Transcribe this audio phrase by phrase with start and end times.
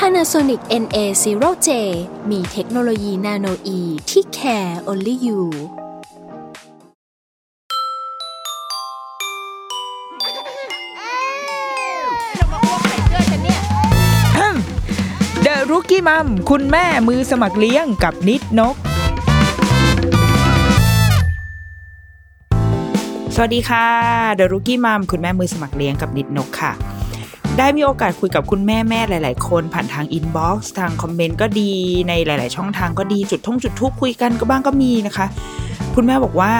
[0.00, 1.68] Panasonic NA0J
[2.30, 5.42] มีเทคโนโลยีนาโนอีที่ care only you
[15.42, 18.76] เดรุกี้มัมคุณแม่มือสมัครเลี้ยงกับนิดนก
[23.34, 23.86] สวัสดีค่ะ
[24.34, 26.95] เดรุกี้มัมคุณแม่มือสมัครเลี้ยงกับนิดนกค่ะ
[27.60, 31.72] ได้มีโอกาสคุยกับคุณแม่แม่หลาย ๆ คนผ่านทางอินบ็อกซ์ทางคอมเมนต์ก็ดี
[32.08, 35.26] ในหลาย ๆ ช่องทางก็ดีจุดท่องจุดทุกคุยกันก็บ้างก็มีนะคะ
[35.94, 36.54] คุณแม่บอกว่า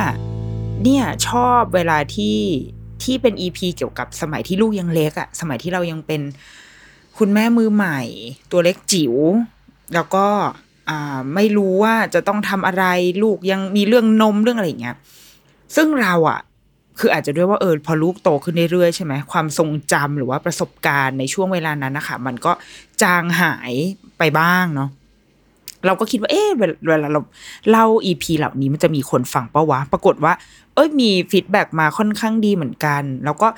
[0.82, 2.38] เนี่ยชอบเวลาที่
[3.02, 6.20] ที่เป็น EP เกี่ยวกับสมัยที่ลูกยังเล็กอะสมัยที่เรายังเป็น
[7.18, 8.00] คุณแม่มือใหม่
[8.50, 9.14] ตัวเล็กจิ๋ว
[9.94, 10.26] แล้วก็
[11.34, 12.84] ไม่รู้ว่าจะต้องทำอะไร
[13.22, 14.96] ลูกยังมีเรื่องนมเรื่องอะไรอย่างเงี้ย
[15.76, 16.40] ซึ่งเราอะ
[16.98, 22.52] คืออาจจะด้วยว่าเออพอลูกโตขึ้นเรื่อยๆใช่ไหมความทรงจำหรือว่าประสบการณ์ในช่วงเวลานั้นนะคะมันก็
[23.02, 23.72] จางหาย
[24.18, 24.90] ไปบ้างเนาะ
[25.86, 26.48] เราก็คิดว่าเอ๊ะ
[26.86, 27.20] เวลาเรา
[27.70, 30.32] เล่า EP เหล่านี้มันจะมีคนฟังปะวะ ปรากฏว่า
[30.74, 33.48] เอ้ยมี feedback มาค่อนข้างดีเหมือนกัน แล้วก็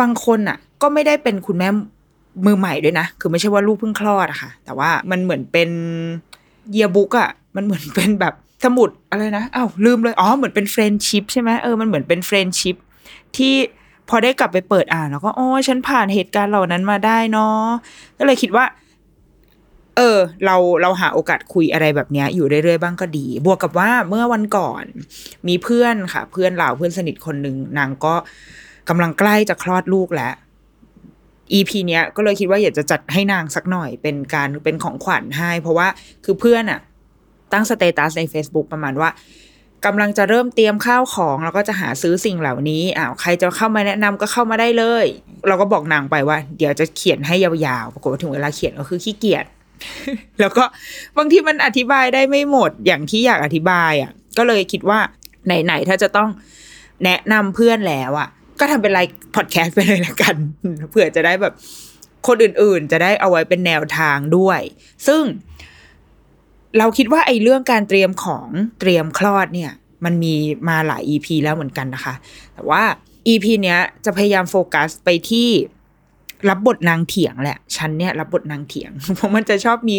[0.00, 1.68] บางคนอะ ก็ไม่ได้เป็นคุณแม่
[2.46, 5.70] มือใหม่ด้วยนะ คือไม่ใช่ว่าลูกเพิ่งคลอดอะค่ะ แต่ว่ามันเหมือนเป็น
[6.70, 12.76] yearbook อะมันเหมือนเป็นแบบ สมุดอะไรนะอ้าวลืมเลยอ๋อเหมือนเป็น friendship ใช่ไหมเออมันเหมือนเป็น friendship
[13.36, 13.54] ที่
[14.08, 17.64] พอได้กลับไปเปิดอ่านแล้วก็อ๋อฉันผ่านเหตุการณ์เหล่านั้นมาได้เนาะ
[18.18, 18.64] ก็เลยคิดว่า
[19.96, 24.84] เออ เราเราหาโอกาสคุยอะไรแบบเนี้ยอยู่เรื่อยๆบ้างก็ดี บวกกับว่าเมื่อวันก่อน
[25.48, 28.14] มีเพื่อนค่ะ เพื่อนเราเพื่อนสนิทคนหนึ่งนางก็
[28.88, 30.34] กำลังใกล้จะคลอดลูกแล้ว
[31.52, 35.88] EP เนี้ยก็เลยคิดว่าอยากจะจัดให้นางสักหน่อยเป็นการเป็นของขวัญให้ เพราะว่า
[36.24, 36.80] คือเพื่อนอะ
[37.52, 39.10] ตั้งสเตตัสใน Facebook ประมาณว่า
[39.86, 45.06] กำลังจะเริ่มเตรียมข้าวของแล้วก็จะหาซื้อสิ่งเหล่านี้อ้าวใครจะเข้ามาแนะนำก็เข้ามาได้เลย
[45.48, 49.44] เราก็บอกนางไปว่า เดี๋ยวจะเขียนให้ยาวๆปรากฏว่าถึงเวลาเขียนก็คือขี้เกียจ
[50.40, 50.64] แล้วก็
[51.18, 54.98] บางทีมันอธิบายได้ไม่หมดอย่างที่อยากอธิบายอะ ก็เลยคิดว่า
[55.46, 56.28] ไหนๆถ้าจะต้อง
[57.04, 58.28] แนะนำเพื่อนแล้วอะ
[58.60, 60.34] ก็ทำเป็นไลฟ์พอดแคสต์ไปเลยละกัน
[60.90, 61.54] เผื่อจะได้แบบ
[62.26, 64.60] คนอื่นๆ จะได้เอาไว้เป็นแนวทางด้วย
[65.06, 65.22] ซึ่ง
[66.78, 68.48] เราคิดว่าไอ้เรื่องการเตรียมของ
[68.80, 69.72] เตรียมคลอดเนี่ย
[70.04, 70.34] มันมี
[70.68, 72.14] มาหลาย EP แล้วเหมือนกันนะคะ
[72.54, 72.82] แต่ว่า
[73.28, 75.48] EP เนี้ยจะพยายามโฟกัสไปที่
[76.48, 79.96] รับบทนางเถียงแหละ ฉันเนี่ยรับบทนางเถียง เพราะมันจะชอบมี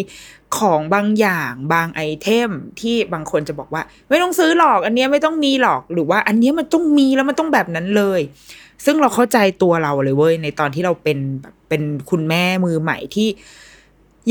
[0.58, 2.50] ของบางอย่างบางไอเทม
[2.80, 8.20] ที่บางคนจะบอกว่า ไม่ต้องซื้อหรอก อันเนี้ยไม่ต้องมีหรอกหรือว่า อันเนี้ยมันต้องมีแล้วมันต้องแบบนั้นเลย
[8.84, 13.28] ซึ่งเราเข้าใจตัวเราเลยเว้ยในตอนที่เราเป็นแบบเป็นคุณแม่มือใหม่ที่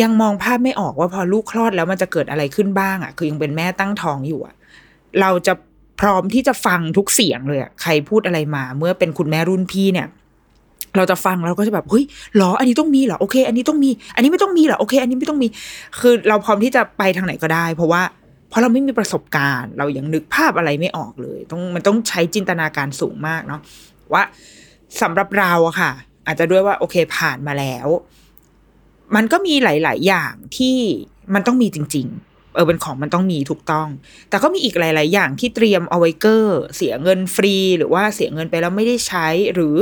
[0.01, 4.55] ยังมองภาพไม่ออกว่าพอลูกคลอดแล้วมันจะเกิดอะไรขึ้นบ้างอะ่ะ คือยังเป็นแม่ตั้งท้องอยู่อะ่ะ
[5.21, 5.53] เราจะ
[6.01, 10.07] พร้อมที่จะฟังทุกเสียงเลยอะ่ะใครพูดอะไรมา เมื่อเป็นคุณแม่รุ่นพี่เนี่ย
[10.97, 12.05] เราจะฟังเราก็จะแบบเฮ้ย
[12.37, 15.47] หรอ อันนี้ต้องมีเหรอโอเค อันนี้ต้องมี อันนี้ไม่ต้องมีเหรอโอเค อันนี้ไม่ต้องมี
[15.99, 18.01] คือเราพร้อมที่จะไปทางไหนก็ได้ เพราะว่า
[18.49, 23.61] เพราะเราไม่มีประสบการณ์ เรายังนึกภาพอะไรไม่ออกเลย ต้องมันต้องใช้จินตนาการสูงมากเนาะ
[24.13, 24.23] ว่า
[25.01, 25.91] สำหรับเราอะค่ะ
[26.27, 27.87] อาจจะด้วยว่าโอเคผ่านมาแล้ว
[29.15, 30.77] มันก็มีหลาย ๆ อย่างที่
[31.33, 33.87] มันต้องมีจริง ๆ เออเป็นของมันต้องมีถูกต้อง
[34.29, 39.75] แต่ก็มีอีกหลาย ๆ อย่างที่เตรียมเอาไว้เกอร์ เสียเงินฟรีหรือว่าเสียเงินไปแล้วไม่ได้ใช้ หรือ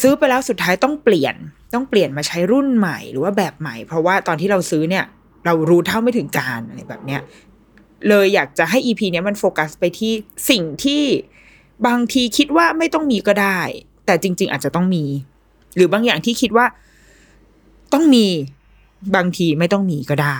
[0.00, 1.34] ซื้อไปแล้วสุดท้ายต้องเปลี่ยน
[1.74, 5.04] ต้องเปลี่ยนมาใช้รุ่นใหม่หรือว่าแบบใหม่ เพราะว่าตอนที่เราซื้อเนี่ย
[5.46, 7.20] เรารู้เท่าไม่ถึงการอะไรแบบเนี้ย
[8.08, 10.12] เลยอยากจะให้ EP เนี้ยมันโฟกัสไปที่
[10.50, 11.02] สิ่งที่
[11.86, 13.60] บางทีคิดว่าไม่ต้องมีก็ได้
[14.06, 15.04] แต่จริง ๆ อาจจะต้องมี
[15.76, 16.66] หรือบางอย่างที่คิดว่า
[17.92, 18.26] ต้องมี
[19.16, 20.38] บางทีไม่ต้องมีก็ได้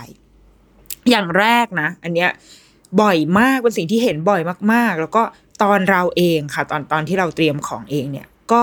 [1.10, 2.30] อย่างแรกนะ อันเนี้ย
[3.00, 4.40] บ่อยมากเป็นสิ่งที่เห็นบ่อย
[4.72, 5.22] มาก ๆ แล้วก็
[5.62, 8.62] ตอนเราเองค่ะ ตอนตอนที่เราเตรียมของเองเนี่ย ก็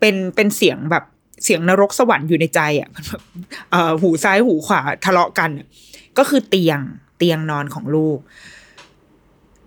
[0.00, 1.04] เป็นเป็นเสียงแบบ
[1.44, 3.22] เสียงนรกสวรรค์อยู่ในใจอะมันแบบ
[3.70, 5.50] เอ่อหูซ้ายหูขวาทะเลาะกัน
[6.18, 6.80] ก็คือเตียง
[7.18, 8.18] เตียงนอนของลูก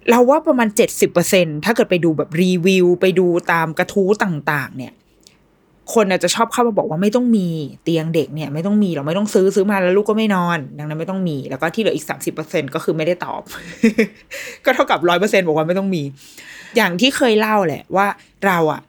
[0.09, 4.93] เราว่าประมาณเจ็ดสิบเปอร์เซ็นถ้าเกิดไปดูแบบรีวิว ไปดูตามกระทู้ต่าง ๆ เนี่ย
[5.93, 7.47] คนอาจจะชอบเข้ามาบอกว่าไม่ต้องมี
[7.83, 13.41] เตียงเด็กเนี่ย ไม่ต้องมีเราไม่ต้องซื้อซื้อมาแล้วลูกก็ไม่นอน ดังนั้นไม่ต้องมี แล้วก็ที่เหลืออีกสามสิบเปอร์เซ็นก็คือไม่ได้ตอบ
[14.65, 16.03] ก็เท่ากับร้อยเปอร์เซ็นบอกว่าไม่ต้องมี
[16.75, 18.07] อย่างที่เคยเล่าแหละว่า
[18.45, 18.81] เราอะ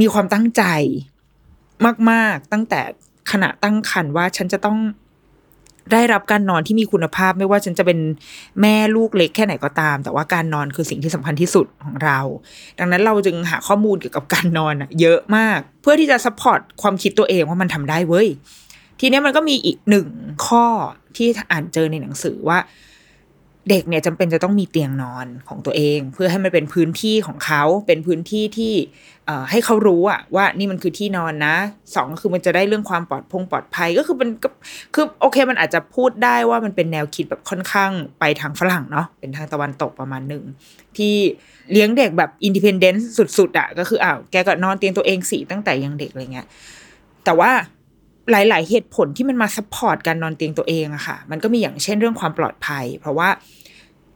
[0.00, 0.62] มีความตั้งใจ
[2.10, 2.80] มาก ๆ ตั้งแต่
[3.30, 4.78] ขณะตั้งครรภ์ว่าฉันจะต้อง
[5.92, 7.98] ได้รับการนอนที่มีคุณภาพ ไม่ว่าฉันจะเป็น
[8.60, 12.18] แม่ลูกเล็กแค่ไหนก็ตาม แต่ว่าการนอนคือสิ่งที่สำคัญที่สุดของเรา
[12.78, 18.28] ดังนั้นเราจึงหาข้อมูลเกี่ยวกับการนอนอะเยอะมาก เพื่อที่จะ support ความคิดตัวเองว่ามันทำได้เว้ย
[19.00, 20.06] ทีนี้มันก็มีอีกหนึ่ง
[20.46, 20.64] ข้อ
[21.16, 22.58] ที่อ่านเจอในหนังสือว่า
[23.70, 28.74] เด็กเนี่ยจำเป็นจะต้องมีเตียงนอนของตัวเอง เพื่อให้มันเป็นพื้นที่ของเขาเป็นพื้นที่ที่
[29.50, 31.56] ให้เขารู้อะว่านี่มันคือที่นอนนะ
[31.94, 34.48] สองก็คือมันจะได้เรื่องความปลอดพงปลอดภัยก็คือมันก็
[34.94, 40.44] คือโอเคมันอาจจะพูดได้ว่ามันเป็นแนวคิดแบบค่อนข้างไปทางฝรั่งเนาะเป็นทางตะวันตกประมาณหนึ่ง
[40.96, 41.14] ที่
[41.72, 46.46] เลี้ยงเด็กแบบ independence สุดๆอะก็คืออ้าวแกก็นอนเตียงตัวเองสิตั้งแต่ยังเด็กอะไรเงี้ย
[47.24, 47.50] แต่ว่า
[48.32, 53.28] หลาย ๆ เหตุผลที่มันมา support การนอนเตียงตัวเองอะค่ะ มันก็มีอย่างเช่นเรื่องความปลอดภัย เพราะว่า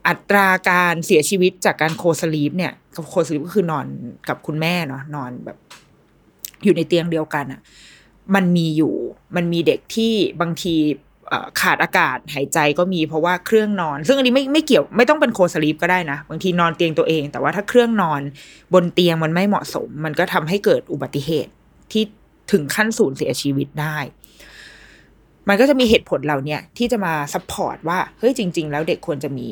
[0.09, 3.87] อัตราการเสียชีวิตจากการ co-sleep เนี่ยกับ co-sleep ก็คือนอน
[4.29, 5.57] กับคุณแม่เนาะนอนแบบ
[6.65, 7.61] อยู่ในเตียงเดียวกันอะ
[8.35, 8.95] มันมีอยู่
[9.37, 10.77] มันมีเด็กที่บางที
[11.61, 18.21] ขาดอากาศหายใจก็มีเพราะว่าเครื่องนอน ซึ่งอันนี้ไม่ไม่เกี่ยวไม่ต้องเป็น co-sleep ก็ได้นะ บางทีนอนเตียงตัวเอง แต่ว่าถ้าเครื่องนอน
[18.75, 21.53] บนเตียงมันไม่เหมาะสม มันก็ทำให้เกิดอุบัติเหตุ
[21.93, 22.05] ที่
[22.53, 23.99] ถึงขั้นสูญเสียชีวิตได้
[25.49, 29.49] มันก็จะมีเหตุผลเหล่าเนี้ยที่จะมา support ว่า เฮ้ยจริง ๆ แล้วเด็กควรจะมี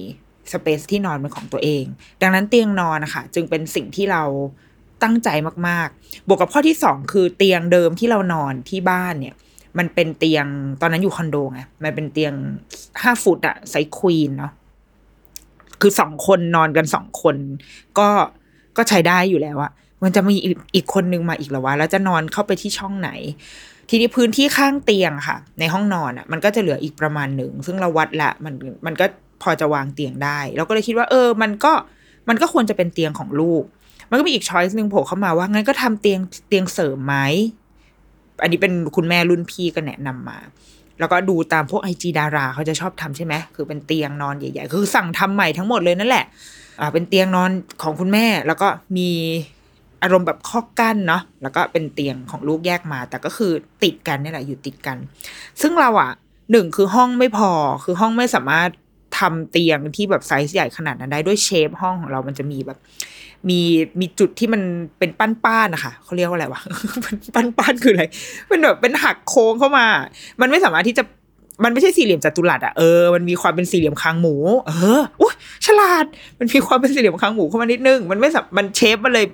[0.52, 1.84] สเปซที่นอนเป็นของตัวเอง
[2.22, 4.22] ดังนั้นเตียงนอนนะคะจึงเป็นสิ่งที่เรา
[5.02, 5.28] ตั้งใจ
[5.68, 9.34] มากๆ บวกกับข้อที่สองคือเตียงเดิมที่เรานอนที่บ้านเนี่ย
[9.78, 10.46] มันเป็นเตียง
[10.80, 12.32] ตอนนั้นอยู่คอนโดไงมันเป็นเตียง
[13.02, 14.52] ห้าฟุตอะไซส์ควีนเนาะ
[15.80, 17.36] คือสองคนนอนกันสองคน
[17.98, 18.08] ก็
[18.76, 20.36] ก็ใช้ได้อยู่แล้วอะมันจะมี
[20.74, 23.10] อีกคนนึงมาอีกหรอวะแล้วจะนอนเข้าไปที่ช่องไหน
[23.88, 28.54] ทีนี้พื้นที่ข้างเตียงค่ะ ในห้องนอนอะมันก็จะเหลืออีกประมาณหนึ่งซึ่งเราวัดละมัน
[28.86, 29.06] มันก็
[29.42, 31.72] พอจะวางเตียงได้ เราก็เลยคิดว่า เออ มันก็
[32.28, 33.62] มันก็ควรจะเป็นเตียงของลูก
[34.10, 37.16] มันก็มีอีกช้อยส์หนึ่งโผล่เข้ามาว่างั้นก็ทำเตียงเตียงเสริมไหม
[38.42, 40.38] อันนี้เป็นคุณแม่รุ่นพี่ก็แนะนำมา
[40.98, 46.24] แล้วก็ดูตามพวกไอจีดาราเขาจะชอบทำใช่ไหมคือเป็นเตียงนอนใหญ่ ๆ คือสั่งทำใหม่ทั้งหมดเลยนั่นแหละ
[46.80, 47.50] อ่าเป็นเตียงนอน
[47.82, 49.10] ของคุณแม่ แล้วก็มี
[50.02, 53.52] อารมณ์แบบข้อกั้นเนาะแล้วก็เป็นเตียงของลูกแยกมา แต่ก็คือ
[53.82, 54.96] ติดกันนี่แหละอยู่ติดกัน
[55.60, 56.10] ซึ่งเราอะ
[56.50, 57.50] หนึ่งคือห้องไม่พอ
[57.84, 58.70] คือห้องไม่สามารถ
[59.20, 62.78] ทำเตียงที่แบบไซส์ใหญ่ขนาดนั้นได้ด้วยเชฟห้องของเรามันจะมีแบบ
[63.48, 63.60] มี
[64.00, 64.62] มีจุดที่มัน
[64.98, 66.60] เป็นปั้นป้านนะคะเขาเรียกว่าอะไรวะ
[67.34, 68.04] ปั้นป้านคืออะไร
[68.48, 69.86] เป็นแบบเป็นหักโค้งเข้ามา
[70.40, 71.04] มันไม่สามารถที่จะ
[71.64, 74.34] มันไม่ใช่สี่เหลี่ยมจัตุรัสอะเออมันมีความเป็นสี่เหลี่ยมคางหมู
[74.66, 75.34] เอออุ้ย
[75.66, 76.04] ฉลาด
[76.38, 79.26] มันมีความเป็นสี่เหลี่ยมคางหมูเข้ามานิดนึง มันไม่สับมันเชฟมันเลย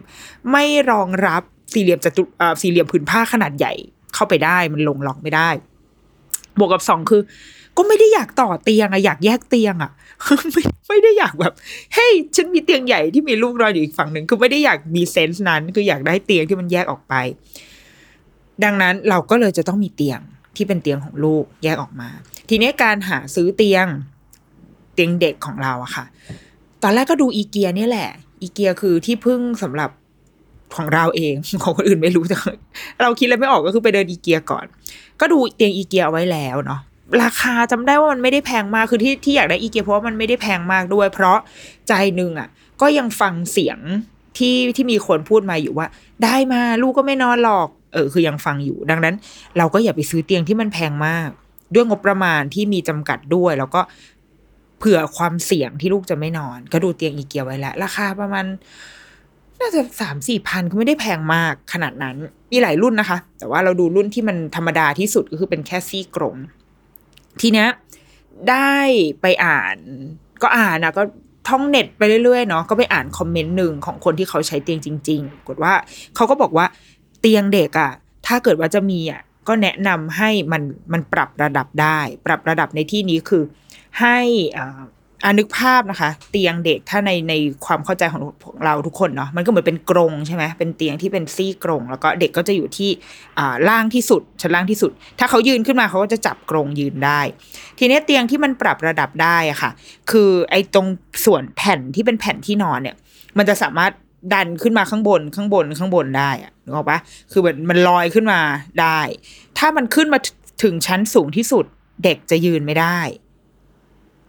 [0.53, 1.43] ไม่รองรับ
[1.73, 3.73] สี่เหลี่ยมจัตุอ่าสี่เหลี่ยมผืนผ้าขนาดใหญ่
[4.15, 5.49] เข้าไปได้ มันลงล็อกไม่ได้
[6.59, 7.23] บวกกับสองคือ
[7.77, 9.91] ก็ไม่ได้อยากต่อเตียงอะอยากแยกเตียงอะ
[10.53, 11.53] ไม่ไม่ได้อยากแบบ
[11.95, 17.15] เฮ้ยฉันมีเตียงใหญ่ที่มีลูกนอนอยู่อีกฝั่งหนึ่งคือไม่ได้อยากมีเซนส์นั้น คืออยากได้เตียงที่มันแยกออกไป
[18.65, 20.21] ดังนั้นเราก็เลยจะต้องมีเตียง
[20.57, 22.09] ที่เป็นเตียงของลูกแยกออกมา
[22.49, 23.87] ทีนี้การหาซื้อเตียง
[24.95, 26.05] เตียงเด็กของเราอะค่ะ
[26.83, 28.11] ตอนแรกก็ดูอีเกียเนี่ยแหละ
[28.43, 29.91] อีเกียคือที่พึ่งสำหรับ
[30.77, 32.37] ของเราเองของคนอื่นไม่รู้แต่
[33.03, 34.65] เราคิดอะไรไม่ออกก็คือไปเดินอีเกียก่อน
[35.21, 36.81] ก็ดูเตียงอีเกียเอาไว้แล้วเนาะ
[37.23, 41.39] ราคาจำได้ว่ามันไม่ได้แพงมากคือที่ที่อยากได้อีเกียเพราะว่ามันไม่ได้แพงมากด้วย เพราะ
[41.89, 42.49] ใจหนึ่งอะ
[42.81, 43.79] ก็ยังฟังเสียง
[44.39, 45.87] ที่ที่มีคนพูดมาอยู่ว่า
[46.25, 49.15] ได้มาลูกก็ไม่นอนหรอก เออ คือยังฟังอยู่ ดังนั้น
[49.59, 51.29] เราก็อย่าไปซื้อเตียงที่มันแพงมาก
[51.75, 53.81] ด้วยงบประมาณที่มีจำกัดด้วย แล้วก็
[54.79, 58.47] เผื่อความเสี่ยงที่ลูกจะไม่นอน ก็ดูเตียงอีเกียไว้แล้วราคาประมาณ
[59.61, 62.17] น่าจะสามสี่พันก็ไม่ได้แพงมากขนาดนั้น
[62.53, 66.37] มีหลายรุ่นนะคะ แต่ว่าเราดูรุ่นที่มันธรรมดาที่สุดก็คือเป็นแค่ซี่กรง
[67.41, 67.69] ทีเนี้ย
[68.51, 68.77] ได้
[69.21, 69.77] ไปอ่าน
[70.43, 71.03] ก็อ่านนะก็
[71.49, 75.73] ท่องเน็ตไปเรื่อยๆเนาะก็ไปอ่านคอมเมนต์หนึ่งของคนที่เขาใช้เตียงจริงๆกดว่า
[76.17, 76.67] เขาก็บอกว่า
[77.21, 77.93] เตียงเด็กอะ
[78.27, 80.63] ถ้าเกิดว่าจะมีอะก็แนะนำให้มัน
[80.93, 83.43] มันปรับระดับได้ ปรับระดับในที่นี้คือ
[84.01, 84.19] ให้
[84.57, 84.81] อ่า
[85.25, 87.35] อานึกภาพนะคะ เตียงเด็กถ้าในใน
[87.67, 88.23] ความเข้าใจของ
[88.65, 92.91] เราทุกคนเนาะมันก็เหมือนเป็นกรงใช่ไหมเป็นเตียงที่เป็นซี่กรงแล้วก็เด็กก็จะอยู่ที่
[93.39, 97.21] อ่าล่างที่สุดชั้นล่างที่สุด ถ้าเขายืนขึ้นมาเขาก็จะจับกรงยืนได้
[97.79, 99.71] ทีนี้เตียงที่มันปรับระดับได้อะค่ะ
[100.11, 100.87] คือไอ้ตรง
[101.25, 102.97] ส่วนแผ่นที่เป็นแผ่นที่นอนเนี่ย
[103.39, 103.93] มันจะสามารถ
[104.35, 106.99] ดันขึ้นมาข้างบนข้างบนข้างบนได้อะนึกออกปะ
[107.33, 108.41] คือมันมันลอยขึ้นมา
[108.81, 109.01] ได้
[109.59, 110.19] ถ้ามันขึ้นมา
[110.63, 111.65] ถึงชั้นสูงที่สุด
[112.05, 112.99] เด็กจะยืนไม่ได้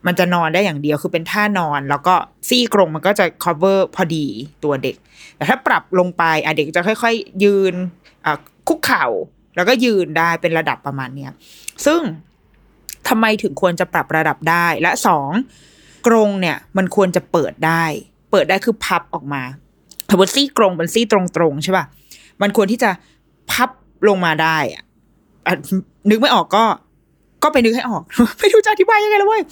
[0.05, 2.15] มันจะนอนได้อย่างเดียวคือเป็นท่านอน แล้วก็
[2.49, 4.25] ซี่กรงมันก็จะ cover พอดี
[4.63, 4.95] ตัวเด็ก
[5.35, 7.73] แต่ถ้าปรับลงไปอะเด็กจะค่อย ๆ ยืน
[8.67, 9.05] คุกเข่า
[9.55, 11.31] แล้วก็ยืนได้เป็นระดับประมาณเนี้ย
[11.85, 12.01] ซึ่ง
[13.07, 15.29] ทำไมถึงควรจะปรับระดับได้และสอง
[16.07, 17.83] กรงเนี่ยมันควรจะเปิดได้
[18.31, 19.43] เปิดได้คือพับออกมา
[20.11, 21.85] สมมติซี่กรงเป็นซี่ตรงๆใช่ป่ะ
[22.41, 22.89] มันควรที่จะ
[23.51, 23.69] พับ
[24.07, 24.83] ลงมาได้อะ
[25.45, 25.53] อะ
[26.09, 26.65] นึกไม่ออกก็
[27.43, 28.01] ก็ไปนึกให้ออก
[28.39, 29.43] ไม่รู้จะอธิบายยังไงแล้วเว้ย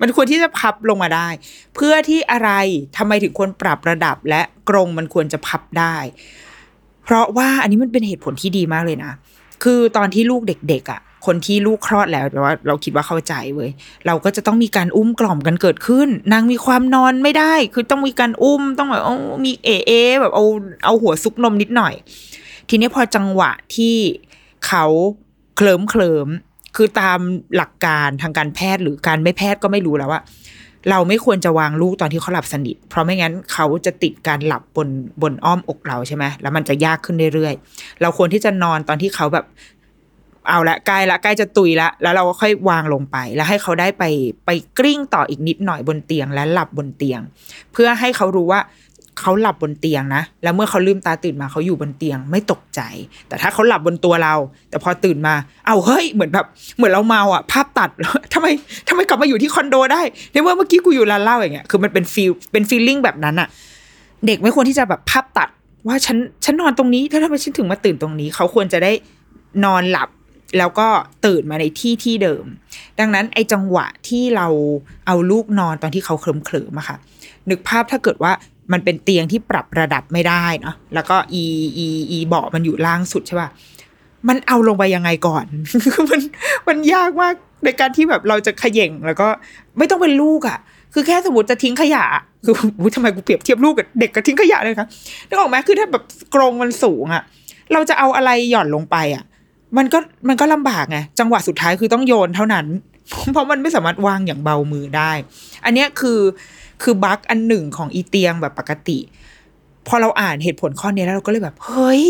[0.00, 1.28] มันควรที่จะพับลงมาได้
[1.74, 2.50] เพื่อที่อะไร
[2.96, 5.96] ทำไมถึงควรปรับระดับและกรงมันควรจะพับได้
[7.04, 9.12] เพราะว่าอันนี้มันเป็นเหตุผลที่ดีมากเลยนะ
[9.64, 13.70] คือตอนที่ลูกเด็ก ๆอะคนที่ลูกคลอดแล้วแต่ว่าเราคิดว่าเข้าใจเว้ย
[14.06, 19.10] เราก็จะต้องมีการอุ้มกล่อมกันเกิดขึ้น นางมีความนอนไม่ได้ คือต้องมีการอุ้มต้องแบบเอ
[19.44, 20.44] มีเอเอแบบเอา
[20.84, 21.94] เอาหัวซุกนมนิดหน่อย
[22.68, 23.96] ทีนี้พอจังหวะที่
[24.66, 24.84] เขา
[25.56, 26.28] เคลิมเคลิม
[26.76, 27.18] คือตาม
[27.56, 30.20] หลักการทางการแพทย์หรือการไม่แพทย์ก็ไม่รู้แล้วว่า
[30.90, 34.88] เราไม่ควรจะวางลูกตอนที่เขาหลับสนิท เพราะไม่งั้นเขาจะติดการหลับบน
[35.22, 39.46] บนอ้อมอกเราใช่ไหมแล้วมันจะยากขึ้นเรื่อยๆ เราควรที่จะนอนตอนที่เขาแบบ
[40.48, 44.04] เอาละใกล้ละใกล้จะตุยละแล้วเราก็ค่อยวางลงไป แล้วให้เขาได้ไป
[44.46, 47.20] ไปกลิ้งต่ออีกนิดหน่อยบนเตียงและหลับบนเตียง
[47.72, 48.60] เพื่อให้เขารู้ว่า
[49.20, 52.80] เขาหลับบนเตียงนะ แล้วเมื่อเขาลืมตาตื่นมาเขาอยู่บนเตียงไม่ตกใจ
[53.28, 54.34] แต่ถ้าเขาหลับบนตัวเรา
[54.70, 55.34] แต่พอตื่นมา
[55.66, 56.46] เอาเฮ้ยเหมือนแบบ
[56.76, 57.90] เหมือนเราเมาอะ ภาพตัด
[58.34, 58.46] ทำไม
[58.88, 60.00] ทำไมกลับมาอยู่ที่คอนโดได้
[60.32, 63.48] ในเมื่อเมื่อกี้กูอยู่ร้านเหล้าอย่างเงี้ยคือมันเป็นฟีลเป็นฟีลลิ่งแบบนั้นอะ
[64.26, 65.48] เด็กไม่ควรที่จะแบบภาพตัด
[65.88, 68.92] ว่าฉันฉันนอนตรงนี้แล้วทำไมฉันถึงมาตื่นตรงนี้ เขาควรจะได้
[69.64, 70.08] นอนหลับ
[70.58, 70.88] แล้วก็
[71.26, 72.44] ตื่นมาในที่ที่เดิม
[73.00, 74.46] ดังนั้นไอ้จังหวะที่เรา
[75.06, 76.96] เอาลูกนอนตอนที่เขาเคลิ้มเคลิมอะค่ะ
[77.50, 78.32] นึกภาพถ้าเกิดว่า
[78.72, 81.42] มันเป็นเตียงที่ปรับระดับไม่ได้เนาะแล้วก็อี
[81.76, 83.48] อีอีเบาะมันอยู่ล่างสุดใช่ป่ะ
[84.28, 85.44] มันเอาลงไปยังไงก่อน
[86.10, 86.20] มัน
[86.68, 89.28] มันยากมากในการที่แบบเราจะขย่งแล้วก็
[89.78, 90.58] ไม่ต้องเป็นลูกอะ่ะ
[90.94, 92.04] คือแค่สมมติจะทิ้งขยะ
[92.44, 94.88] คืออุ๊ยทำไมกูเปรียบเทียบลูกกับเด็กกับทิ้งขยะเลยคะ
[95.28, 96.02] นึกออกไหมคือถ้าแบบ
[96.34, 97.22] กรงมันสูงอะ่ะ
[97.72, 99.24] เราจะเอาอะไรหย่อนลงไปอะ่ะ
[99.76, 102.66] มันก็มันก็ลำบากไงจังหวะสุดท้ายคือต้องโยนเท่านั้น
[103.32, 105.12] เพราะมันไม่สามารถวางอย่างเบามือได้
[105.64, 106.18] อันเนี้ยคือ
[106.82, 108.98] คือบั๊กอันหนึ่งของอีเตียงแบบปกติ
[109.86, 112.02] พอเราอ่านเหตุผลข้อนี้แล้วเราก็เลยแบบ เฮ้ย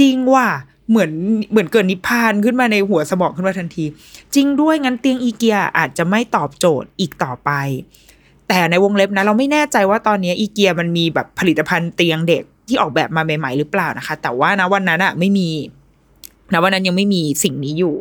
[0.00, 0.48] จริงว่ะ
[0.90, 1.10] เหมือน
[1.50, 3.84] เหมือนเกิดนิพพานขึ้นมาในหัวสมองขึ้นมาทันที
[4.34, 7.50] จริงด้วยงั้นเตียงอีเกียอาจจะไม่ตอบโจทย์อีกต่อไป
[8.48, 15.48] แต่ในวงเล็บนะเราไม่แน่ใจว่าตอนนี้อีเกียมันมีแบบผลิตภัณฑ์เตียงเด็กที่ออกแบบมาใหม่ ๆ หรือเปล่านะคะ แต่ว่านะวันนั้นอะไม่มี
[16.52, 17.94] นะวันนั้นยังไม่มีสิ่งนี้อยู่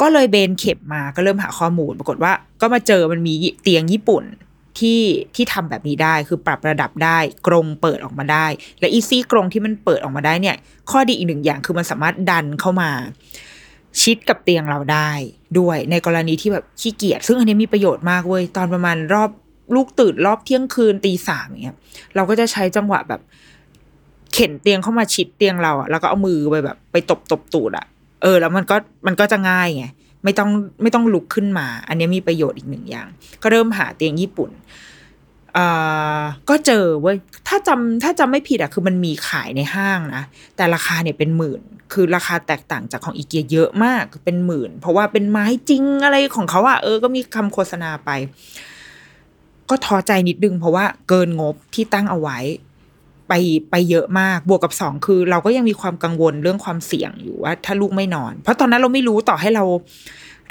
[0.00, 3.32] ก็เลยเบนเข็บมาก็เริ่มหาข้อมูล ปรากฏว่าก็มาเจอมันมี
[3.62, 4.24] เตียงญี่ปุ่น
[4.80, 5.02] ที่
[5.34, 8.46] ที่ทำแบบนี้ได้คือปรับระดับได้กรงเปิดออกมาได้
[8.80, 10.56] และอีซี่กรงที่มันเปิดออกมาได้เนี่ย
[10.90, 12.90] ข้อดีอีกหนึ่งอย่างคือมันสามารถดันเข้ามา
[14.02, 15.10] ชิดกับเตียงเราได้
[15.58, 19.30] ด้วยในกรณีที่แบบขี้เกียจซึ่งอันนี้มีประโยชน์มากเว้ยตอนประมาณรอบ
[19.74, 21.76] ลูกตื่นรอบเที่ยงคืนตีสามอย่างเงี้ย
[22.14, 23.20] เราก็จะใช้จังหวะแบบ
[24.32, 27.86] เข็นเตียงเข้ามาชิดเตียงเราอะแล้วก็เอามือไปแบบ ไปตบตบตูดอะ
[28.22, 29.86] เออ แล้วมันก็มันก็จะง่ายไง
[30.24, 30.50] ไม่ต้อง
[30.82, 33.08] ไม่ต้องลุกขึ้นมา อันนี้มีประโยชน์อีกหนึ่งอย่าง
[33.42, 34.50] ก็เริ่มหาเตียงญี่ปุ่น
[35.56, 37.16] อ่าก็เจอเว้ย
[37.48, 40.22] ถ้าจำถ้าจำไม่ผิดอะคือมันมีขายในห้างนะ
[40.56, 48.10] แต่ราคาเนี่ยเป็นหมื่น คือราคาแตกต่างจากของอีเกียเยอะมากเป็นหมื่น เพราะว่าเป็นไม้จริงอะไรของเขาอะเออก็มีคำโฆษณาไป
[49.70, 52.38] ก็ท้อใจนิดนึงเพราะว่าเกินงบที่ตั้งเอาไว้
[53.28, 53.32] ไป
[53.70, 59.64] ไปเยอะมากบวกกับสองคือเราก็ยังมีความกังวลเรื่องความเสี่ยงอยู่ว่า ถ้าลูกไม่นอน เพราะตอนนั้นเราไม่รู้ต่อให้เรา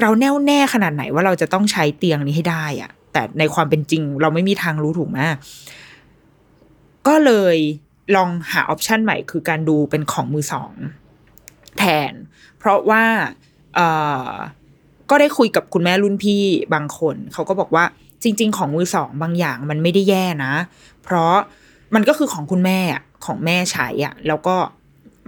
[0.01, 5.19] เราแน่วแน่ขนาดไหนว่าเราจะต้องใช้เตียงนี้ให้ได้อะแต่ในความเป็นจริง เราไม่มีทางรู้ถูกไหม
[7.07, 7.57] ก็เลย
[8.15, 10.71] ลองหาออปชันใหม่คือการดูเป็นของมือสอง
[11.77, 12.13] แทน
[12.59, 13.03] เพราะว่า
[13.75, 13.79] เอ
[14.29, 14.31] อ
[15.09, 16.43] ก็ได้คุยกับคุณแม่รุ่นพี่
[16.73, 17.85] บางคน เขาก็บอกว่า
[18.23, 20.53] จริง ๆ ของมือสองบางอย่างมันไม่ได้แย่นะ
[21.03, 21.35] เพราะ
[21.95, 22.79] มันก็คือของคุณแม่
[23.25, 24.55] ของแม่ใช้อะ แล้วก็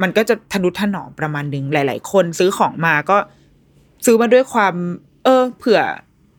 [0.02, 3.18] มันก็จะทะนุถนอมประมาณหนึ่งหลาย ๆ คนซื้อของมาก็
[4.06, 4.74] ซื้อมาด้วยความ
[5.24, 5.82] เออ เผื่อ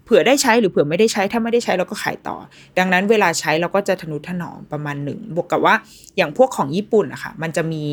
[0.04, 2.36] เผื่อได้ใช้หรือเผื่อไม่ได้ใช้ถ้าไม่ได้ใช้เราก็ขายต่อ
[2.78, 5.74] ดังนั้นเวลาใช้เราก็จะทนุถนอมประมาณหนึ่งบวกกับว่า
[6.16, 7.84] อย่างพวกของญี่ปุ่นอะค่ะ มันจะมี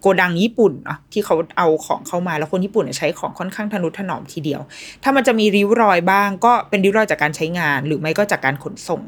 [0.00, 4.60] โกดังญี่ปุ่นเนาะที่เขาเอาของเข้ามาแล้วคนญี่ปุ่นใช้ของค่อนข้างทนุถนอมทีเดียว
[5.02, 9.02] ถ้ามันจะมีริ้วรอยบ้าง ก็เป็นริ้วรอยจากการใช้งาน หรือไม่ก็จากการขนส่ง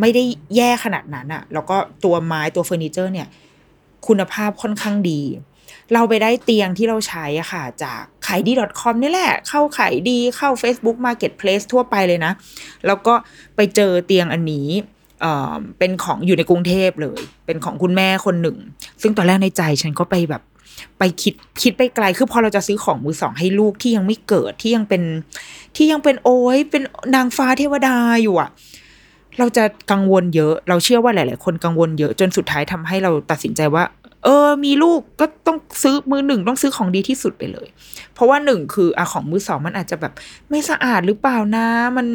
[0.00, 0.22] ไม่ได้
[0.56, 3.28] แย่ขนาดนั้นอะแล้วก็ตัวไม้ตัวเฟอร์นิเจอร์เนี่ย
[4.06, 5.20] คุณภาพค่อนข้างดี
[5.94, 12.32] เราไปได้เตียงที่เราใช้อะค่ะ จากขายดี .com นี่แหละ เข้าขายดีเข้า Facebook Marketplace ทั่วไปเลยนะ
[12.86, 13.14] แล้วก็
[13.56, 14.68] ไปเจอเตียงอันนี้
[15.20, 18.56] เอ่อเป็นของอยู่ในกรุงเทพเลย เป็นของคุณแม่คนหนึ่ง
[19.02, 20.42] ซึ่งตอนแรกในใจฉันก็ไปแบบ
[20.98, 25.02] ไปคิดคิดไปไกล คือพอเราจะซื้อของมือสองให้ลูกที่ยังไม่เกิดที่ยังเป็น
[25.76, 26.82] ที่ยังเป็นโอ้ยเป็น
[27.14, 28.50] นางฟ้าเทวดาอยู่อะ
[29.38, 33.84] เราจะกังวลเยอะ เราเชื่อว่าหลาย ๆ คนกังวลเยอะจนสุดท้ายทำให้เราตัดสินใจว่า
[34.24, 37.68] เออ มีลูกก็ต้องซื้อมือหนึ่งต้องซื้อของดีที่สุดไปเลย
[38.14, 40.12] เพราะว่าหนึ่งคืออะของมือสองมันอาจจะแบบ
[40.50, 42.06] ไม่สะอาดหรือเปล่านะ มัน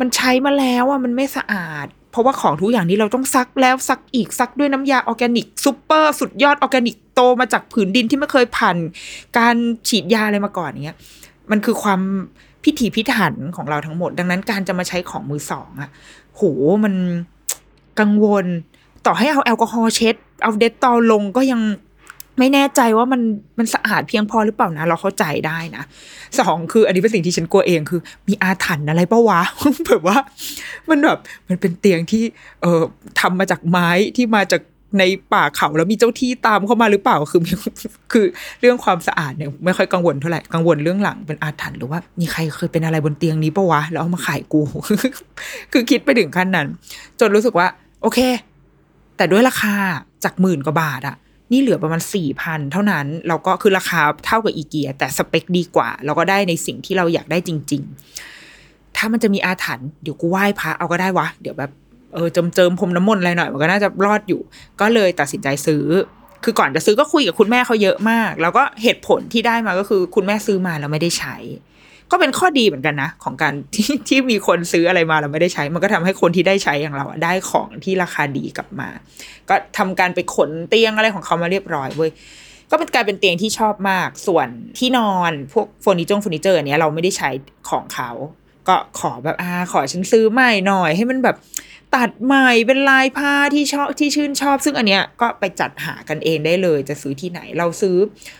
[0.00, 8.76] มันใช้มาแล้วอะมันไม่สะอาด เพราะว่าของทุกอย่างนี้เราต้องซักแล้วซักอีกซักด้วยน้ำยาออร์แกนิกซูเปอร์สุดยอดออร์แกนิกโตมาจากผืนดินที่ไม่เคยผ่าน
[9.38, 9.56] การ
[9.88, 10.96] ฉีดยาอะไรมาก่อนเงี้ย
[11.50, 12.00] มันคือความ
[12.64, 15.90] พิถีพิถันของเราทั้งหมด ดังนั้นการจะมาใช้ของมือสองอะ
[16.38, 16.44] โห
[16.84, 16.94] มัน
[18.00, 18.46] กังวล
[19.06, 21.60] ต่อให้เอาแอลกอฮอล์เช็ด เอาเดตตอลลงก็ยัง
[22.38, 23.20] ไม่แน่ใจว่ามัน
[23.58, 25.82] มันสะอาดเพียงพอหรือเปล่านะ เราเข้าใจได้นะ
[26.38, 29.40] สองคือ อันนี้เป็นสิ่งที่ฉันกลัวเองคือ มีอาถรรพ์อะไรปะวะ
[29.86, 30.18] แบบว่า
[30.90, 31.18] มันแบบ
[31.48, 32.22] มันเป็นเตียงที่
[32.62, 32.82] เอ่อ
[33.20, 34.62] ทำมาจากไม้ที่มาจาก
[34.98, 35.02] ใน
[35.32, 37.50] ป่าเขาแล้วมีเจ้าที่ตามเข้ามาหรือเปล่าคือมี
[38.12, 38.24] คือ
[38.60, 44.60] เรื่องความสะอาดเนี่ยไม่ค่อยกังวลเท่าไหร่กังวลเรื่องหลังเป็นอาถรรพ์หรือว่ามีใครเคยเป็นอะไรบนเตียงนี้ปะวะแล้วเอามาขายกู
[45.72, 46.66] คือคิดไปถึงขั้นนั้น
[47.20, 47.66] จนรู้สึกว่า
[48.02, 48.18] โอเค
[49.16, 49.74] แต่ด้วยราคา
[50.24, 51.16] จากหมื่นกว่าบาทอะ
[51.52, 57.82] นี่เหลือประมาณสี่พันเท่านั้นเราก็คือราคาเท่ากับอีเกีย แต่สเปคดีกว่า เราก็ได้ในสิ่งที่เราอยากได้จริง
[58.38, 61.70] ๆ ถ้ามันจะมีอาถรรพ์เดี๋ยวกูไหว้พระเอาก็ได้วะเดี๋ยวแบบ
[62.14, 64.40] เออเจิมเจิมพรมน้ำมนต์อะไรหน่อยมันก็น่าจะรอดอยู่
[64.80, 65.84] ก็เลยตัดสินใจซื้อ
[66.44, 71.36] คือก่อนจะซื้อก็คุยกับคุณแม่เขาเยอะมาก แล้วก็เหตุผลที่ได้มาก็คือคุณแม่ซื้อมาแล้วไม่ได้ใช้
[72.10, 78.88] ก็เป็นข้อดีเหมือนกันนะ ของการที่ที่มีคนซื้ออะไรมาแล้วไม่ได้ใช้ มันก็ทำให้คนที่ได้ใช้อย่างเราอะได้ของที่ราคาดีกลับมา
[79.48, 82.10] ก็ทำการไปขนเตียงอะไรของเขามาเรียบร้อยเว้ย
[82.70, 84.48] ก็เป็นกลายเป็นเตียงที่ชอบมาก ส่วน
[84.78, 87.30] ที่นอนพวกเฟอร์นิเจอร์เฟอร์นิเจอร์เนี้ยเราไม่ได้ใช้
[87.70, 88.10] ของเขา
[88.68, 91.36] ก็ขอแบบอ่าขอฉันซื้อใหม่หน่อย ให้มันแบบ
[91.96, 97.96] ตัดใหม่เป็นลายผ้าที่ชอบที่ชื่นชอบ ซึ่งอันเนี้ยก็ไปจัดหากันเองได้เลย จะซื้อที่ไหนเราซื้อ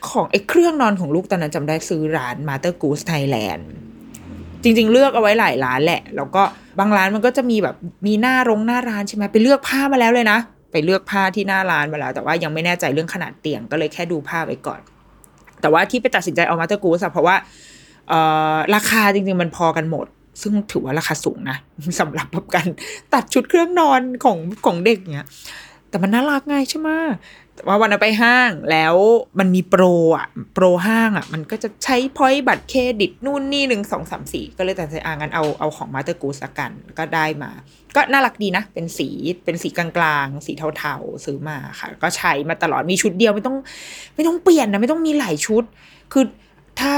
[0.08, 3.62] ของไอ้เครื่องนอนของลูกตอนนั้นจำได้ซื้อร้าน Master Goose Thailand
[4.62, 6.42] จริง ๆ เลือกเอาไว้หลายร้านแหละ แล้วก็
[6.78, 7.76] บางร้านมันก็จะมีแบบ
[8.06, 10.38] มีหน้าโรงหน้าร้านใช่ไหมไปเลือกผ้ามาแล้วเลยนะ
[10.72, 14.80] ไปเลือกผ้าที่หน้าร้านมาแล้ว แต่ว่ายังไม่แน่ใจเรื่องขนาดเตียงก็เลยแค่ดูผ้าไว้ก่อน
[15.60, 17.36] แต่ว่าที่ไปตัดสินใจเอามาเตอร์กูสเพราะว่า
[18.74, 20.06] ราคาจริง ๆ มันพอกันหมด
[20.42, 21.56] ซึ่งถือว่าราคาสูงนะ
[22.00, 22.68] สำหรับแบบการ
[23.14, 25.28] ตัดชุดเครื่องนอนของของเด็กเนี้ย
[25.88, 26.88] แต่มันน่ารักไงใช่ไหม
[27.54, 28.94] แต่ว่าวันนั้นไปห้างแล้ว
[29.38, 29.82] มันมีโปร
[30.16, 37.50] อะโปรห้างอะ มันก็จะใช้พอยต์บัตรเครดิตนู่นนี่หนึ่งสองสามสี่ก็เลยตัดสินใจอ่างั้นเอาเอาของมาเตอร์กูสกันก็ได้มา
[37.96, 39.08] ก็น่ารักดีนะ เป็นสี
[39.44, 39.86] เป็นสีกลา
[40.24, 43.56] งๆ สีเทาๆ ซื้อมาค่ะ ก็ใช้มาตลอดมีชุดเดียวไม่ต้อง
[44.14, 45.64] ไม่ต้องเปลี่ยนนะ ไม่ต้องมีหลายชุด
[46.12, 46.24] คือ
[46.80, 46.94] ถ้า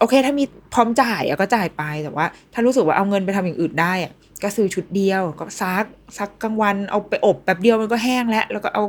[0.00, 0.44] โอเค ถ้ามี
[0.74, 3.94] พร้อมจ่ายก็จ่ายไปแต่ว่า ถ้ารู้สึกว่าเอาเงินไปทำอย่างอื่นได้
[4.42, 5.84] ก็ซื้อชุดเดียว ก็ซัก
[6.18, 8.84] ซักกลางวันเอาไปอบแป๊บเดียวมันก็แห้งแล้ว แล้วก็เอา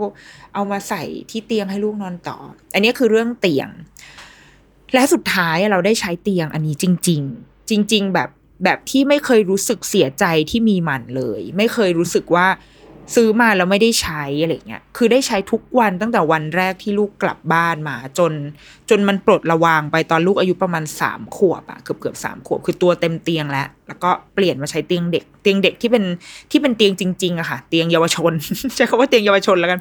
[0.53, 2.37] เอามาใส่ที่เตียงให้ลูกนอนต่อ
[2.73, 3.69] อันนี้คือเรื่องเตียง
[4.93, 8.29] และสุดท้ายเราได้ใช้เตียงอันนี้จริง ๆ จริง ๆ แบบ
[8.63, 12.47] แบบที่ไม่เคยรู้สึกเสียใจที่มีมันเลย ไม่เคยรู้สึกว่า
[13.15, 18.31] ซื้อมาแล้วไม่ได้ใช้อะไรเงี้ย คือได้ใช้ทุกวันตั้งแต่วันแรกที่ลูกกลับบ้านมาจน
[18.89, 26.03] จนมันปลดระวางไปตอนลูกอายุประมาณสามขวบอะเกือบเกือบสามขวบคือตัวเต็มเตียงแล้ว แล้วก็เปลี่ยนมาใช้เตียงเด็ก เตียงเด็กที่เป็น
[26.51, 28.33] ที่เป็นเตียงจริงๆอะค่ะ เตียงเยาวชน
[28.75, 29.79] ใช้คำว่าเตียงเยาวชนแล้วกัน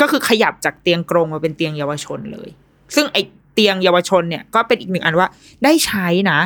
[0.00, 2.50] ก็คือขยับจากเตียงกรงมาเป็นเตียงเยาวชนเลย
[2.94, 3.16] ซึ่งไอ
[3.54, 5.28] เตียงเยาวชนเนี่ยก็เป็นอีกหนึ่งอันว่า
[5.64, 6.38] ได้ใช้นะ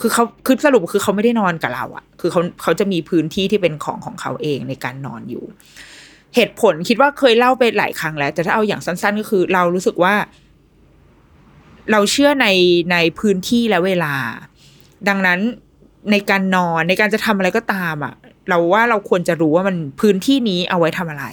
[0.00, 5.44] คือเขาคือสรุปคือเขาไม่ได้นอนกับเราอะคือเขาเขาจะมีพื้นที่ที่เป็นของของเขาเองในการนอนอยู่
[6.34, 10.14] เหตุผลคิดว่าเคยเล่าไปหลายครั้งแล้ว แต่ถ้าเอาอย่างสั้น ๆ ก็คือ เรารู้สึกว่า
[11.90, 12.48] เราเชื่อใน
[12.92, 14.14] ในพื้นที่และเวลา
[15.08, 15.38] ดังนั้น
[16.10, 18.14] ในการนอนในการจะทำอะไรก็ตามอะ
[18.48, 21.26] เราว่าเราควรจะรู้ว่ามันพื้นที่นี้เอาไว้ทำอะไร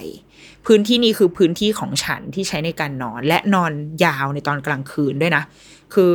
[0.66, 3.72] พื้นที่นี้คือพื้นที่ของฉันที่ใช้ในการนอน และนอน
[4.04, 5.44] ยาวในตอนกลางคืนด้วยนะ
[5.94, 6.10] คือ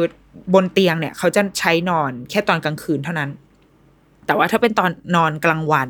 [0.54, 3.30] บนเตียงเนี่ย เขาจะใช้นอนแค่ตอนกลางคืนเท่านั้น
[4.26, 5.90] แต่ว่าถ้าเป็นตอนนอนกลางวัน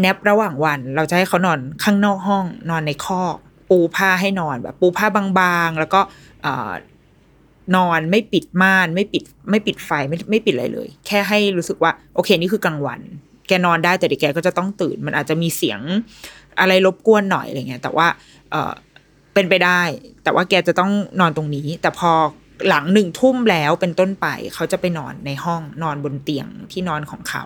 [0.00, 3.36] แนบระหว่างวัน เราจะให้เขานอนข้างนอกห้อง นอนในคอก
[3.70, 6.00] ปูผ้าให้นอนแบบ ปูผ้าบางๆ แล้วก็
[7.76, 13.00] นอนไม่ปิดม่านไม่ปิดไม่ปิดไฟไม่ไม่ปิดอะไรเลย แค่ให้รู้สึกว่า โอเคนี่คือกลางวัน
[13.48, 15.80] แกนอนได้แต่เดี๋ยวแกก็จะต้องตื่น มันอาจจะมีเสียง
[16.60, 18.06] อะไรรบกวนหน่อยอะไรเงี้ยแต่ว่า
[18.50, 18.72] เออ
[19.34, 19.80] เป็นไปได้
[20.22, 20.90] แต่ว่าแกจะต้อง
[21.20, 22.12] นอนตรงนี้ แต่พอ
[22.68, 27.44] หลังหนึ่งทุ่มแล้วเป็นต้นไป เขาจะไปนอนในห้องนอนบนเตียงที่นอนของเขา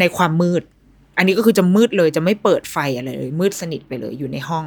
[0.00, 0.62] ในความมืด
[1.16, 4.64] อันนี้ก็คือจะมืดเลยจะไม่เปิดไฟอะไรเลยมืดสนิทไปเลยอยู่ในห้อง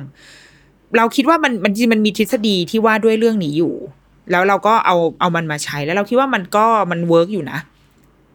[0.98, 3.76] เราคิดว่ามันมันจริงมันมีทฤษฎีที่ว่าด้วยเรื่องนี้อยู่
[4.32, 7.60] แล้วเราก็เอาเอามันมาใช้แล้วเราคิดว่ามันก็มัน work อยู่นะ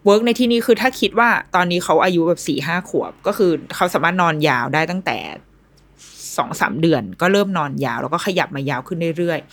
[0.05, 5.19] work ในที่นี้คือถ้าคิดว่าตอนนี้เขาอายุแบบสี่ห้าขวบ ก็คือเขาสามารถนอนยาวได้ตั้งแต่
[6.37, 9.51] สองสามเดือน ก็เริ่มนอนยาวแล้วก็ขยับมายาวขึ้นเรื่อยๆ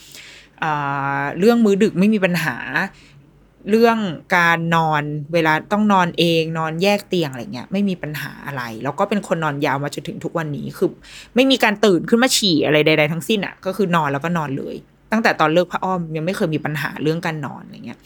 [1.39, 2.57] เรื่องมื้อดึกไม่มีปัญหา
[3.69, 3.97] เรื่อง
[4.37, 10.89] การนอนเวลาต้องนอนเองนอนแยกเตียงอะไรเงี้ยไม่มีปัญหาอะไร แล้วก็เป็นคนนอนยาวมาจนถึงทุกวันนี้คือ
[11.35, 14.75] ไม่มีการตื่นขึ้นมาฉี่อะไรใด ๆ ทั้งสิ้นอะ ก็คือนอนแล้วก็นอนเลย
[15.11, 17.99] ตั้งแต่ตอนเลิกพระอ้อมยังไม่เคยมีปัญหาเรื่องการนอนอะไรเงี้ย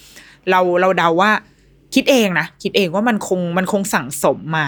[0.49, 1.31] เราเราเดาว่า
[1.95, 4.67] คิดเองนะคิดเองว่ามันคงมันคงสั่งสมมา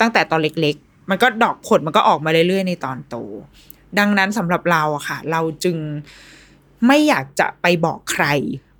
[0.00, 3.16] ตั้งแต่ตอนเล็ก ๆ มันก็ดอกผลมันก็ออกมาเรื่อยๆในตอนโต
[3.98, 5.76] ดังนั้นสำหรับเราอะค่ะ เราจึง
[6.86, 8.26] ไม่อยากจะไปบอกใคร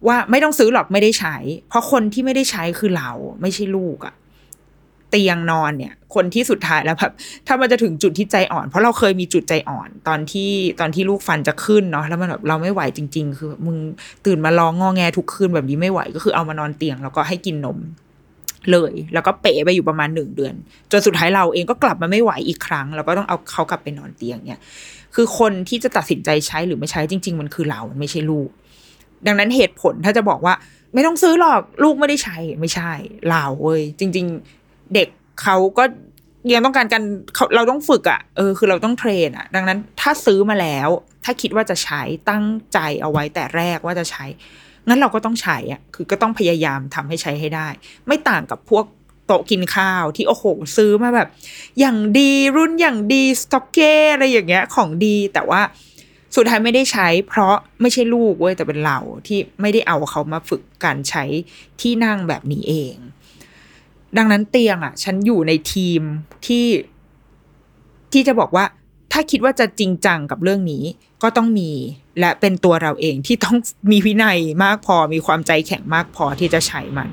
[0.07, 1.37] ว่าไม่ต้องซื้อหรอกไม่ได้ใช้
[1.69, 3.11] เพราะคนที่ไม่ได้ใช้คือเรา
[3.41, 4.15] ไม่ใช่ลูกอะ
[5.11, 7.13] เตียงนอนเนี่ย คนที่สุดท้ายแล้วแบบ
[7.47, 13.77] ถ้ามันจะถึงจุดที่ใจอ่อน เพราะเราเคยมีจุดใจอ่อน ตอนที่ตอนที่ลูกฟันจะขึ้นเนาะแล้วมันแบบเราไม่ไหวจริง ๆ คือมึง
[14.27, 17.79] ตื่นมาร้องงอแงทุกคืนแบบนี้ไม่ไหวก็คือเอามานอนเตียงแล้วก็ให้กินนม
[18.71, 20.55] เลย แล้วก็เป๋ไปอยู่ประมาณหนึ่งเดือน
[20.93, 24.61] จนสุดท้ายเราเองก็กลับมาไม่ไหวอีกครั้ง แล้วก็ต้องเอาเขากลับไปนอนเตียงเนี่ย
[25.15, 28.49] คือคนที่จะตัดสินใจใช้หรือไม่ใช้จริง ๆ มันคือเรามันไม่ใช่ลูก
[29.27, 30.55] ดังนั้นเหตุผลถ้าจะบอกว่า
[30.95, 32.93] ไม่ต้องซื้อหรอกลูกไม่ได้ใช้ไม่ใช่
[33.31, 34.27] เราเว้ยจริง
[34.61, 35.09] ๆ เด็ก
[35.43, 35.85] เขาก็
[36.53, 37.03] ยังต้องการกัน
[37.35, 40.89] เขาเราต้องฝึกอะ่ะเออคือเราต้องเทรนอะ่ะ ดังนั้นถ้าซื้อมาแล้ว
[41.25, 44.25] ถ้าคิดว่าจะใช้ตั้งใจเอาไว้แต่แรกว่าจะใช้
[44.89, 47.69] งั้นเราก็ต้องใช้อะ่ะคือก็ต้องพยายามทำให้ใช้ให้ได้
[48.07, 48.85] ไม่ต่างกับพวก
[49.33, 50.45] ต๊ะกินข้าวที่โอ้โห
[50.77, 51.29] ซื้อมาแบบ
[51.81, 55.61] อย่างดีรุ่นอย่างดีสต็อกเก้อะไรอย่างเงี้ยของดีแต่ว่า
[56.37, 61.25] สุดท้ายไม่ได้ใช้ เพราะไม่ใช่ลูกเว้ยแต่เป็นเราที่ไม่ได้เอาเขามาฝึกการใช้
[61.81, 62.95] ที่นั่งแบบนี้เอง
[64.17, 66.01] ดังนั้นเตียงอะ ฉันอยู่ในทีม
[66.47, 66.67] ที่
[68.13, 68.65] ที่จะบอกว่า
[69.13, 70.85] ถ้าคิดว่าจะจริงจังกับเรื่องนี้
[71.23, 71.71] ก็ต้องมี
[72.21, 73.57] และเป็นตัวเราเองที่ต้อง
[73.91, 77.09] มีวินัยมากพอมีความใจแข็งมากพอที่จะใช้มัน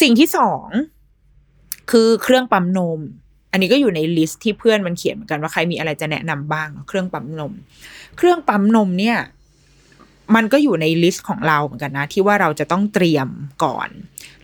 [0.00, 0.66] สิ่งที่สอง
[1.90, 3.00] คือเครื่องปั๊มนม
[3.52, 7.52] อันนี้ก็อยู่ใน list ที่เพื่อนมันเขียนเหมือนกันว่าใครมีอะไรจะแนะนำบ้างเครื่องปั๊มนม
[8.16, 9.18] เครื่องปั๊มนมเนี่ย
[10.34, 13.28] มันก็อยู่ใน list ของเราเหมือนกันนะ ที่ว่าเราจะต้องเตรียม
[13.64, 13.88] ก่อน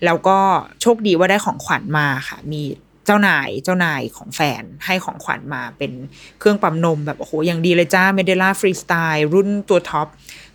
[0.04, 0.38] แล้วก็
[0.80, 2.62] โชคดีว่าได้ของขวัญมาค่ะ มี
[3.06, 5.92] เจ้านายเจ้านายของแฟนให้ของขวัญมาเป็น
[6.38, 10.08] เครื่องปั๊มนมแบบโอ้โหอย่างดีเลยจ้า Medela Freestyle รุ่นตัว top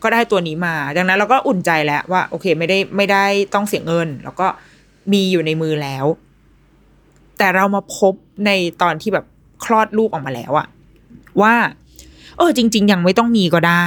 [0.04, 4.48] ก็ได้ตัวนี้มา ดังนั้นเราก็อุ่นใจแล้วว่า โอเคไม่ได้ไม่ได้ต้องเสียเงิน แล้วก็
[5.12, 6.06] มีอยู่ในมือแล้ว
[7.38, 8.14] แต่เรามาพบ
[8.46, 9.26] ในตอนที่แบบ
[9.64, 10.68] คลอดลูกออกมาแล้วอะ
[11.42, 11.54] ว่า
[12.38, 13.86] เออจริง ๆ ยังไม่ต้องมีก็ได้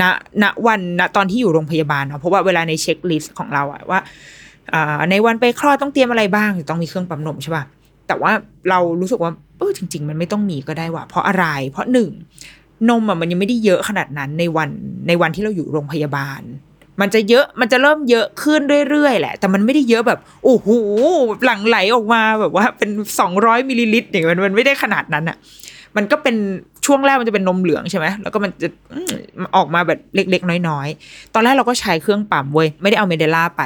[0.00, 0.02] ณ
[0.42, 4.00] ณวันณตอนที่อยู่โรงพยาบาลเนาะเพราะว่าเวลาในเช็คลิสต์ของเราอะว่า
[5.10, 7.64] ในวันไปคลอดต้องเตรียมอะไรบ้างต้องมีเครื่องปั๊มนมใช่ป่ะ
[8.06, 8.32] แต่ว่า
[8.70, 12.10] เรารู้สึกว่าเออจริง ๆ มันไม่ต้องมีก็ได้ว่ะเพราะอะไร เพราะหนึ่ง
[12.88, 14.68] นมอะมันยังไม่ได้เยอะขนาดนั้นในวัน
[15.08, 16.40] ในวันที่เราอยู่โรงพยาบาล
[17.02, 18.60] มันจะเยอะมันจะเริ่มเยอะขึ้น
[18.90, 20.68] เรื่อยๆแหละ แต่มันไม่ได้เยอะแบบโอ้โห
[21.44, 25.36] หลั่งไหลออกมาแบบว่าเป็นสองร้อยมิลลิลิตรอย่างมันมันไม่ได้ขนาดนั้นอะ
[25.96, 26.36] มันก็เป็น
[26.86, 28.68] ช่วงแรกมันจะเป็นนมเหลืองใช่ไหมแล้วก็มันจะ
[29.56, 33.62] ออกมาแบบเล็กๆ น้อยๆ ตอนแรกเราก็ใช้เครื่องปั๊มเว้ย ไม่ได้เอา Medela ไป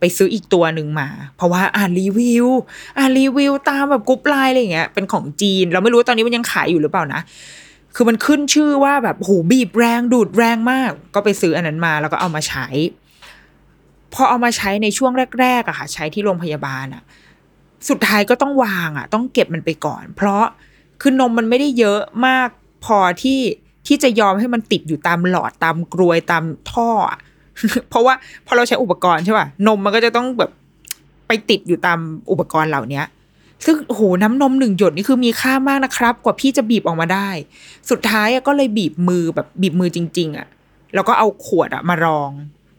[0.00, 2.46] ไปซื้ออีกตัวหนึ่งมา เพราะว่าอ่านรีวิว
[2.98, 7.20] อ่านรีวิวตามแบบ group LINE อะไรอย่างเงี้ย เป็นของจีน เราไม่รู้ตอนนี้มันยังขายอยู่หรือเปล่านะ
[7.94, 12.66] คือมันขึ้นชื่อว่าแบบโหบีบแรงดูดแรงมาก ก็ไปซื้ออันนั้นมาแล้วก็เอามาใช้
[14.14, 17.02] พอเอามาใช้ในช่วงแรกๆอะค่ะ ใช้ที่โรงพยาบาลอะ
[17.88, 20.44] สุดท้ายก็ต้องวางอะต้องเก็บมันไปก่อน เพราะ
[21.00, 22.48] คือนมมันไม่ได้เยอะมาก
[22.84, 23.40] พอที่
[23.86, 26.90] ที่จะยอมให้มันติดอยู่ตามหลอดตามกรวยตามท่อ
[27.88, 28.14] เพราะว่า
[28.46, 30.50] พอเราใช้อุปกรณ์ใช่ป่ะนมมันก็จะต้องแบบ
[31.26, 31.98] ไปติดอยู่ตาม
[32.30, 33.02] อุปกรณ์เหล่านี้
[33.64, 37.28] ซึ่งโหน้ำนมหนึ่งหยดนี่คือมีค่ามากนะครับ กว่าพี่จะบีบออกมาได้
[37.90, 40.46] สุดท้ายก็เลยบีบมือแบบบีบมือจริง ๆอะ่ะ
[40.94, 42.30] แล้วก็เอาขวดอะมารอง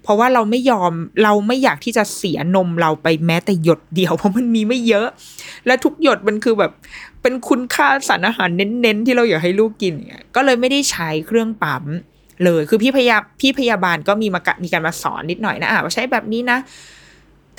[0.04, 0.92] เพราะว่าเราไม่ยอม
[1.24, 5.08] เราไม่อยากที่จะเสียนมเราไปแม้แต่หยดเดียว เพราะมันมีไม่เยอะ
[5.66, 6.72] และทุกหยดมันคือแบบ
[7.22, 11.84] เป็นคุณค่าสารอาหารเน้นๆที่เราอยากให้ลูกกินเนี่ยก็เลยไม่ได้ใช้เครื่องปั๊ม
[12.44, 16.58] เลย คือพี่พยาพี่พยาบาลก็มีมามีการมาสอนนิดหน่อยนะอะว่าใช้แบบนี้นะ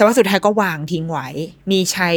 [0.00, 1.28] แต่ว่าสุดท้ายก็วางทิ้งไว้
[1.70, 2.10] มีใช้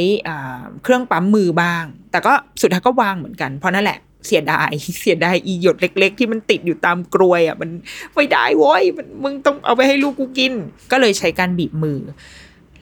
[0.83, 7.69] เครื่องปั๊มมือบ้าง แต่ก็สุดท้ายก็วางเหมือนกัน เพราะนั่นแหละเสียดาย เสียดายอีหยดเล็ก ๆ ที่มันติดอยู่ตามกรวยอะมัน
[8.15, 10.53] ไม่ได้โว้ยมันมึงต้องเอาไปให้ลูกกูกิน
[10.91, 11.99] ก็เลยใช้การบีบมือ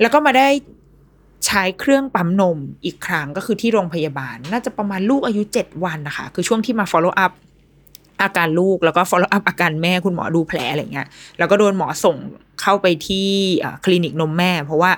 [0.02, 0.50] แล้วก็มาได้
[1.48, 7.32] ใช้เครื่องปั๊มนมอีกครั้งก็คือที่โรงพยาบาล น่าจะประมาณลูกอายุเจ็ดวันนะคะ คือช่วงที่มา follow up
[8.26, 11.08] อาการลูกแล้วก็ follow up อาการแม่คุณหมอดูแผลอะไรเงี้ย
[11.38, 12.18] แล้วก็โดนหมอส่ง
[12.62, 13.28] เข้าไปที่
[13.86, 14.92] คลินิกนมแม่ เพราะว่า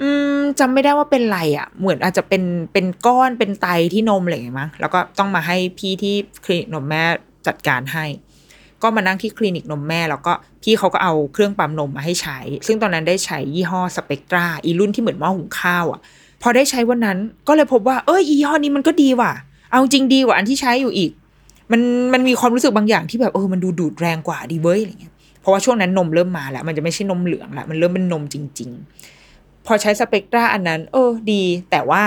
[0.00, 2.42] อืมจำไม่ได้ว่าเป็นไรอะ่ะ เหมือนอาจจะเป็น
[2.72, 7.02] เป็นก้อนเป็นไตที่นมอะไรอย่างเงี้ยมั้งแล้วก็ต้องมาให้พี่ที่คลินิกนมแม่
[7.46, 8.06] จัดการให้
[8.82, 16.00] ก็มานั่งที่คลินิกนมแม่ แล้วก็พี่เขาก็เอาเครื่องปั๊มนมมาให้ใช้ ซึ่งตอนนั้นได้ใช้ยี่ห้อสเปกตราอีรุ่นที่เหมือนหม้อหุงข้าวอะ่ะ
[16.42, 17.18] พอได้ใช้วันนั้น
[17.48, 19.32] ก็เลยพบว่าเออยี่ห้อนี้มันก็ดีว่ะ
[19.70, 21.10] เอาจริงดีกว่าอันที่ใช้อยู่อีก
[21.72, 21.80] มัน
[22.12, 28.70] มันมีความรู้สึกบางอย่างที่แบบเออมันดูดูดแรงกว่าดีเว้ยอะไรเงี้ยเพราะว่าช่วงนั้นนมเริ่มมาแล้ว มันจะไม่ใช่นมเหลืองละมันเริ่มเป็นนมจริง
[29.18, 32.02] ๆ พอใช้สเปกตราอันนั้น เออดี แต่ว่า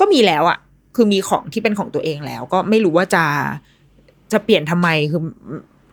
[0.00, 0.58] ก็มีแล้วอะ่ะ
[0.96, 3.24] คือมีของที่เป็นของตัวเองแล้ว ก็ไม่รู้ว่าจะ
[4.32, 5.22] จะเปลี่ยนทำไมคือ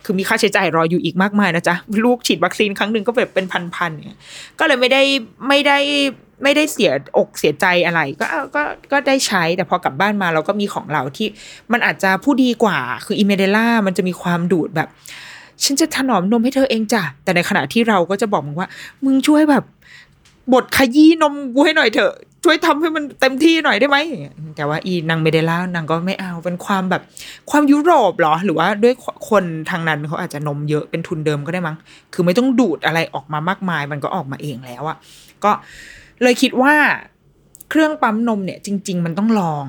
[0.04, 4.20] คือมีค่าใช้จ่ายรออยู่อีกมากมายนะจ๊ะ ลูกฉีดวัคซีนครั้งหนึ่งก็แบบเป็นพันๆเนี่ย
[4.58, 5.02] ก็เลยไม่ได้
[5.48, 5.78] ไม่ได้
[6.42, 11.28] ไม่ได้เสียอกเสียใจอะไร ก็ก็ก็ได้ใช้แต่พอกลับบ้านมาเราก็มีของเราที่
[11.72, 14.88] มันอาจจะผู้ดีกว่า คืออิเมเดล่ามันจะมีความดูดแบบ
[15.64, 18.68] ฉันจะถนอมนมให้เธอเองจ้ะแต่ในขณะที่เราก็จะบอกมึงว่า
[19.04, 19.64] มึงช่วยแบบ
[20.52, 23.98] บดขยี้นมกูให้หน่อยเถอะช่วยทำให้มันเต็มที่หน่อยได้ไหม
[24.56, 27.02] แต่ว่าอีนางเมเดล่านางก็ไม่เอาเป็นความแบบ
[27.50, 28.94] ความยุโรปหรอ หรือว่าด้วย
[29.30, 31.76] คนทางนั้นเขาอาจจะนมเยอะเป็นทุนเดิมก็ได้มั้ง
[32.14, 34.96] คือไม่ต้องดูดอะไรออกมามากมาย มันก็ออกมาเองแล้วอะ
[35.44, 35.52] ก็
[36.22, 36.74] เลยคิดว่า
[37.70, 39.66] เครื่องปั๊มนมเนี่ย จริง ๆ มันต้องลอง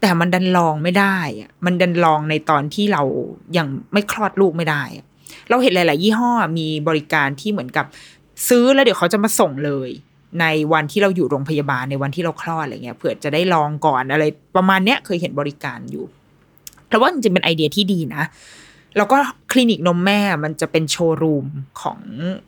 [0.00, 3.02] แต่มันดันลองไม่ได้อะมันดันลองในตอนที่เรา
[3.56, 5.04] ยังไม่คลอดลูกไม่ได้อะ
[5.48, 7.86] เราเห็นหลาย ๆ ยี่ห้อมีบริการที่เหมือนกับ
[8.48, 9.90] ซื้อแล้วเดี๋ยวเขาจะมาส่งเลย
[10.40, 14.24] ในวันที่เราอยู่โรงพยาบาลในวันที่เราคลอดอะไรเงี้ยเผื่อจะได้ลองก่อนอะไร
[14.56, 16.04] ประมาณเนี้ยเคยเห็นบริการอยู่
[16.88, 18.22] แต่ว่าจริงๆเป็นไอเดียที่ดีนะ
[18.96, 19.18] แล้วก็
[19.52, 21.46] คลินิกนมแม่มันจะเป็นโชว์รูม
[21.80, 22.00] ของ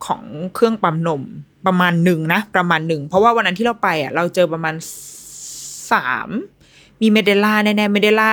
[0.07, 0.23] ของ
[0.55, 1.23] เครื่องปั๊มนม
[1.67, 4.75] ประมาณหนึ่งนะประมาณหนึ่งเพราะว่าวันนั้นที่เราไปอะเราเจอประมาณ
[5.93, 6.31] สาม
[7.03, 8.31] มีเมเดล่าแน่ๆเมเดล่า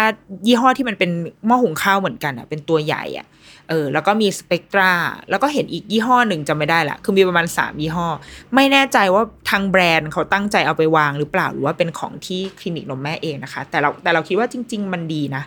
[0.48, 1.12] ยี่ห้อที่มันเป็น
[1.46, 3.28] หม้อหุงข้าวเหมือนกันอะเป็นตัวใหญ่อะ
[3.70, 4.92] เออแล้วก็มีสเปกตรา
[5.30, 8.08] แล้วก็เห็นอีกยี่ห้อหนึ่งจำไม่ได้ละคือมีประมาณสามยี่ห้อ
[8.56, 15.44] ไม่แน่ใจว่าทางแบรนด์เขาตั้งใจเอาไปวางหรือเปล่าหรือว่าเป็นของที่คลินิกนมแม่เองนะคะ แต่เราแต่เราคิดว่าจริง ๆ มันดีนะ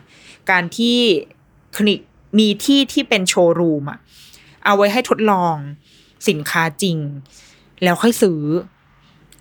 [0.50, 0.96] การที่
[1.76, 2.00] คลินิก
[2.38, 3.98] มีที่ที่เป็นโชว์รูมอะ
[4.64, 5.54] เอาไว้ให้ทดลอง
[6.28, 6.98] สินค้าจริง
[7.82, 8.40] แล้วค่อยซื้อ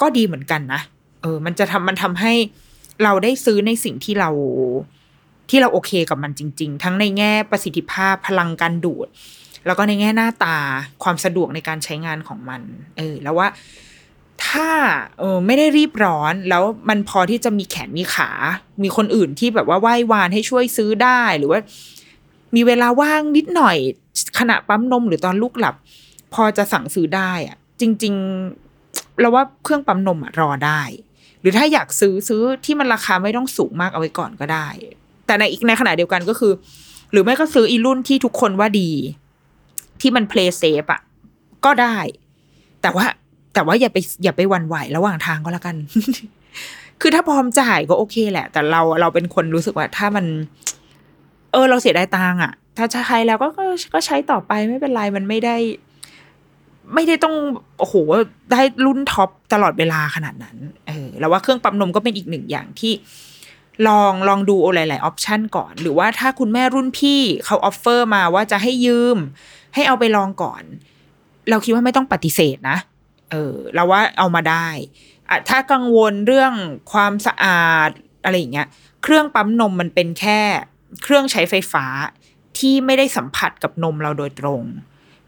[0.01, 0.81] ก็ดีเหมือนกันนะ
[1.21, 2.33] เออ มันจะทำมันทำให้
[3.03, 4.29] เราได้ซื้อในสิ่งที่เรา
[5.49, 9.07] ที่เราโอเคกับมันจริง ๆ ทั้งในแง่ประสิทธิภาพพลังการดูด
[9.65, 10.57] แล้วก็ในแง่หน้าตา
[11.03, 12.61] ความสะดวกในการใช้งานของมัน
[12.97, 13.47] เออ แล้วว่า
[14.47, 14.69] ถ้า
[15.19, 18.29] เออไม่ได้รีบร้อนแล้วมันพอที่จะมีแขนมีขา
[18.83, 21.59] มีคนอื่นที่แบบว่าไหว้วานให้ช่วยซื้อได้หรือว่า
[22.55, 23.77] มีเวลาว่างนิดหน่อย
[24.39, 25.75] ขณะปั๊มนมหรือตอนลูกหลับ
[26.33, 28.13] พอจะสั่งซื้อได้อะจริง
[28.67, 30.81] ๆ เราว่าเครื่องปั๊มนมอะรอได้
[31.41, 34.67] หรือถ้าอยากซื้อซื้อที่มันราคาไม่ต้องสูงมากเอาไว้ก่อนก็ได้
[35.25, 36.53] แต่ในอีกในขณะเดียวกันก็คือ
[37.11, 38.89] หรือไม่ก็ซื้ออีรุ่นที่ทุกคนว่าดี
[40.01, 41.01] ที่มันเพลย์เซฟอะ
[41.65, 41.97] ก็ได้
[42.81, 43.05] แต่ว่า
[43.53, 45.75] แต่ว่าอย่าไปอย่าไปหวั่นไหวระหว่างทางก็แล้วกัน
[47.01, 55.55] คือถ้าพร้อมจ่ายก็โอเคแหละ แต่เราเราเป็นคนรู้สึกว่าถ้ามัน เออเราเสียดายตังค์อะถ้าใช้แล้วก็ก็ก็ใช้ต่อไปไม่เป็นไรมันไม่ได้
[56.93, 57.35] ไม่ได้ต้อง
[57.79, 57.95] โอ้โห
[58.51, 62.93] ได้รุ่น top ตลอดเวลาขนาดนั้นเออแล้วว่าเครื่องปั๊มนมก็เป็นอีกหนึ่งอย่างที่
[63.87, 69.17] ลองลองดูหลายๆ option ก่อน หรือว่าถ้าคุณแม่รุ่นพี่เขา offer มาว่าจะให้ยืม
[69.75, 70.63] ให้เอาไปลองก่อน
[71.49, 72.77] เราคิดว่าไม่ต้องปฏิเสธนะ
[73.31, 74.67] เออเราว่าเอามาได้
[75.29, 76.53] อะถ้ากังวลเรื่อง
[76.91, 77.89] ความสะอาด
[78.23, 78.67] อะไรอย่างเงี้ย
[79.03, 80.41] เครื่องปั๊มนมมันเป็นแค่
[81.03, 81.85] เครื่องใช้ไฟฟ้า
[82.59, 84.63] ที่ไม่ได้สัมผัสกับนมเราโดยตรง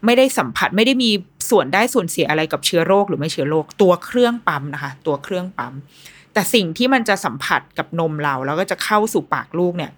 [0.04, 1.10] ไม่ได้สัมผัสไม่ได้มี
[1.50, 5.74] ส่วนได้ส่วนเสียอะไรกับเชื้อโรคหรือไม่เชื้อโรคตัวเครื่องปั๊มนะคะ ตัวเครื่องปั๊ม
[6.32, 9.92] แต่สิ่งที่มันจะสัมผัสกับนมเราแล้วก็จะเข้าสู่ปากลูกเนี่ย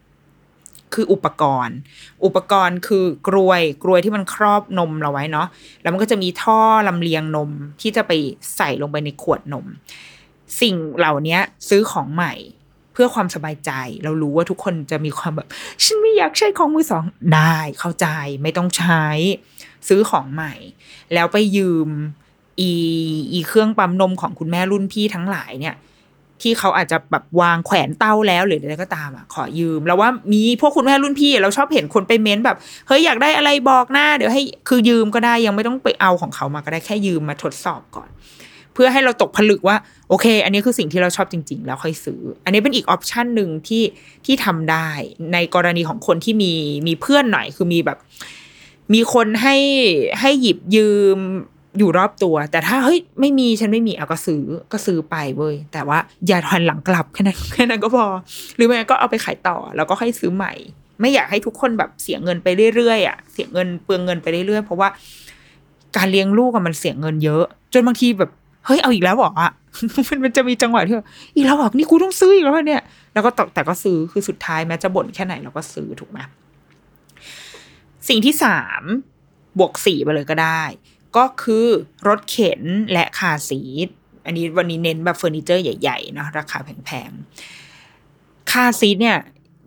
[0.95, 1.77] คืออุปกรณ์
[2.25, 5.49] อุปกรณ์คือกรวยกรวยที่มันครอบนมเราไว้เนาะ
[5.83, 8.13] แล้วมันก็จะมีท่อลำเลียงนมที่จะไป
[8.57, 9.67] ใส่ลงไปในขวดนม
[10.61, 12.33] สิ่งเหล่านี้ซื้อของใหม่
[12.93, 13.71] เพื่อความสบายใจ
[14.05, 15.49] เรารู้ว่าทุกคนจะมีความแบบ
[15.85, 18.07] ฉันไม่อยากใช้ของมือสองได้เข้าใจ
[18.43, 19.05] ไม่ต้องใช้
[19.89, 20.55] ซื้อของใหม่
[21.15, 21.89] แล้วไปยืม
[22.61, 22.71] อี
[23.33, 25.77] อีเครื่องปั๊มนมของคุณแม่รุ่นพี่ทั้งหลายเนี่ย
[26.43, 32.57] ที่เขาอาจจะแบบวางแขวนเต้าแล้วหรืออะไรก็ตามอะขอยืม แล้วว่ามีพวกคุณแม่รุ่นพี่เราชอบเห็นคนไปเม้นแบบ
[32.89, 38.09] เฮ้ยอยากได้อะไรบอกหน้าเดี๋ยวให้คือยืมก็ได้ยังไม่ต้องไปเอาของเขามาก็ได้แค่ยืมมาทดสอบก่อน
[38.75, 39.77] เพื่อให้เราตกผลึกว่า
[40.09, 43.83] โอเค อันนี้คือสิ่งที่เราชอบจริง ๆ แล้วค่อยซื้อ อันนี้เป็นอีกออปชันหนึ่งที่
[44.27, 44.89] ที่ทำได้
[45.33, 46.53] ในกรณีของคนที่มี
[46.87, 47.99] มีเพื่อนหน่อยคือมีแบบ
[48.95, 49.57] มีคนให้
[50.21, 51.19] ให้หยิบยืม
[51.79, 58.05] อยู่รอบตัว แต่ถ้าเฮ้ยไม่มีฉันไม่มีเอาก็ซื้อก็ซื้อไปเว้ยแต่ว่าอย่าทันหลังกลับแค่นั้นแค่นั้นก็พอ
[58.57, 60.53] หรือไม่ก็เอาไปขายต่อแล้วก็ค่อยซื้อใหม่
[61.01, 64.89] ไม่อยากให้ทุกคนแบบเสียเงินไปเรื่อยๆอะเสียเงินเปลืองเงินไปเรื่อยๆเพราะว่า
[65.97, 68.31] การเลี้ยงลูกอะมันเสียเงินเยอะ จนบางทีแบบ
[68.67, 69.51] เฮ้ยเอาอีกแล้วหรออะ
[70.09, 76.19] มันมันจะมีจังหวะที่แบบอีกแล้วหรอนี่กูต้องซื้ออีกแล้วเนี่ย แล้วก็ตแต่ก็ซื้อคือสุดท้ายแม้จะบ่นแค่ไหนเราก็ซื้อถูกไหม
[78.09, 78.83] สิ่งที่สาม
[79.59, 80.63] บวกสี่ไปเลยก็ได้
[81.17, 81.67] ก็คือ
[82.09, 83.89] รถเข็นและคาซีท
[84.27, 89.19] อันนี้วันนี้เน้นแบบเฟอร์นิเจอร์ใหญ่ๆเนาะราคาแพงๆคาซีทเนี่ย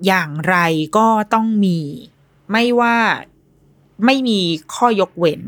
[0.08, 0.58] อย่างไร
[0.98, 1.80] ก็ต้องมี
[2.52, 2.96] ไม่ว่า
[4.06, 4.40] ไม่มี
[4.76, 5.44] ข้อยกเว้น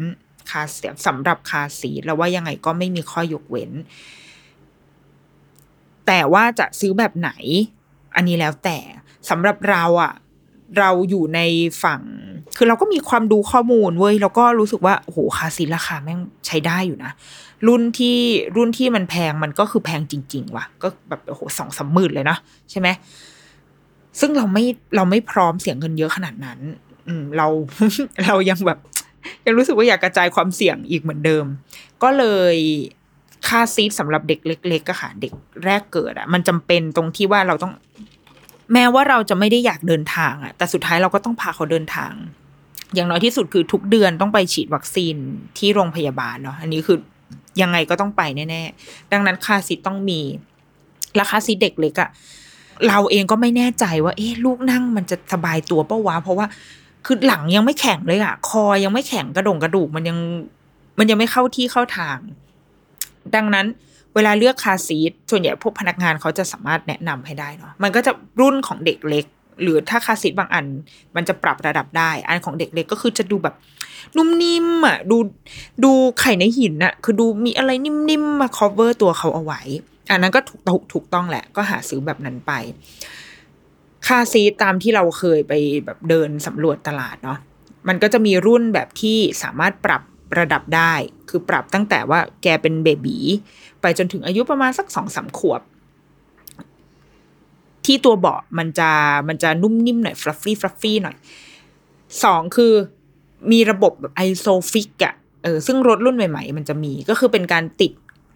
[0.50, 3.72] คาเสียสำหรับคาซีแล้วว่ายังไงก็ไม่มีข้อยกเว้น
[6.08, 7.32] แต่ว่าจะซื้อแบบไหน
[8.16, 8.78] อันนี้แล้วแต่
[9.30, 10.14] สำหรับเราอะ
[10.80, 11.40] เราอยู่ใน
[11.84, 12.02] ฝั่ง
[12.58, 17.12] คือเราก็มีความดูข้อมูลเว้ยแล้วก็รู้สึกว่าโอ้โหคาซีราคาแม่งใช้ได้อยู่นะ
[17.68, 18.18] รุ่นที่
[18.56, 22.38] รุ่นที่มันแพงมันก็คือแพงจริง ๆ ว่ะ ก็แบบโอ้โหสองสามหมื่นเลยนะ
[22.72, 22.88] ใช่ไหม
[24.20, 24.64] ซึ่งเราไม่
[24.96, 26.60] เราไม่พร้อมเสียงเงินเยอะขนาดนั้น
[27.08, 27.48] อืมเรา
[28.26, 28.80] เรายังแบบ
[29.46, 31.46] ยังรู้สึกว่าอยากกระจายความเสี่ยงอีกเหมือนเดิม
[32.04, 32.56] ก็เลย
[33.48, 35.34] ค่าซีทสำหรับเด็กเล็กๆอะค่ะ เด็ก
[35.66, 37.74] แรกเกิดอะมันจำเป็นตรงที่ว่าเราต้อง
[38.74, 42.14] แม้ว่าเราจะไม่ได้อยากเดินทางอะแต่สุดท้ายเราก็ต้องพาเขาเดินทาง
[42.96, 45.16] อย่างน้อยที่สุดคือทุกเดือนต้องไปฉีดวัคซีน
[45.58, 46.98] ที่โรงพยาบาลเนาะอันนี้คือ
[47.62, 50.20] ยังไงก็ต้องไปแน่ๆ ดังนั้นค่าซีทต้องมี
[51.20, 52.10] ราคาซีทเด็กเล็กอะ
[52.88, 56.46] เราเองก็ไม่แน่ใจว่า เอ๊ะลูกนั่งมันจะสบายตัวปะวะเพราะว่า
[57.10, 60.18] คือหลังยังไม่แข็งเลยอะคอยังไม่แข็งกระดงกระดูกมันยัง
[61.00, 62.18] มันยังไม่เข้าที่เข้าทาง
[63.36, 63.66] ดังนั้น
[64.16, 69.26] เวลาเลือกคาซีทส่วนใหญ่พวกพนักงานเขาจะสามารถแนะนำให้ได้เนาะมันก็จะรุ่นของเด็กเล็ก
[69.62, 70.66] หรือถ้าคาซีทบางอัน
[71.16, 73.56] มันจะปรับระดับได้ อันของเด็กเล็กก็คือจะดูแบบ
[74.18, 75.18] นุ่มนิ่มอะดู
[75.84, 79.62] ดูไข่ในหินอะ คือดูมีอะไรนิ่มๆมา cover ตัวเขาเอาไว้
[80.12, 80.40] อันนั้นก็
[80.70, 82.52] ถูกถูกต้องแหละ ก็หาซื้อแบบนั้นไป
[84.08, 85.54] คาซีตามที่เราเคยไป
[85.86, 87.40] แบบเดินสำรวจตลาดเนาะ
[87.88, 90.02] มันก็จะมีรุ่นแบบที่สามารถปรับ
[90.40, 90.94] ระดับได้
[91.30, 93.18] คือปรับตั้งแต่ว่าแกเป็น baby
[93.82, 95.62] ไปจนถึงอายุประมาณสักสองสามขวบ
[97.86, 98.90] ที่ตัวเบาะมันจะ
[99.28, 101.16] มันจะนุ่มนิ่มหน่อย fluffy fluffy หน่อย
[102.24, 102.74] สองคือ
[103.52, 107.92] มีระบบแบบ ISOFIX อะเออซึ่งรถรุ่นใหม่ ๆ มันจะมีก็คือเป็นการติด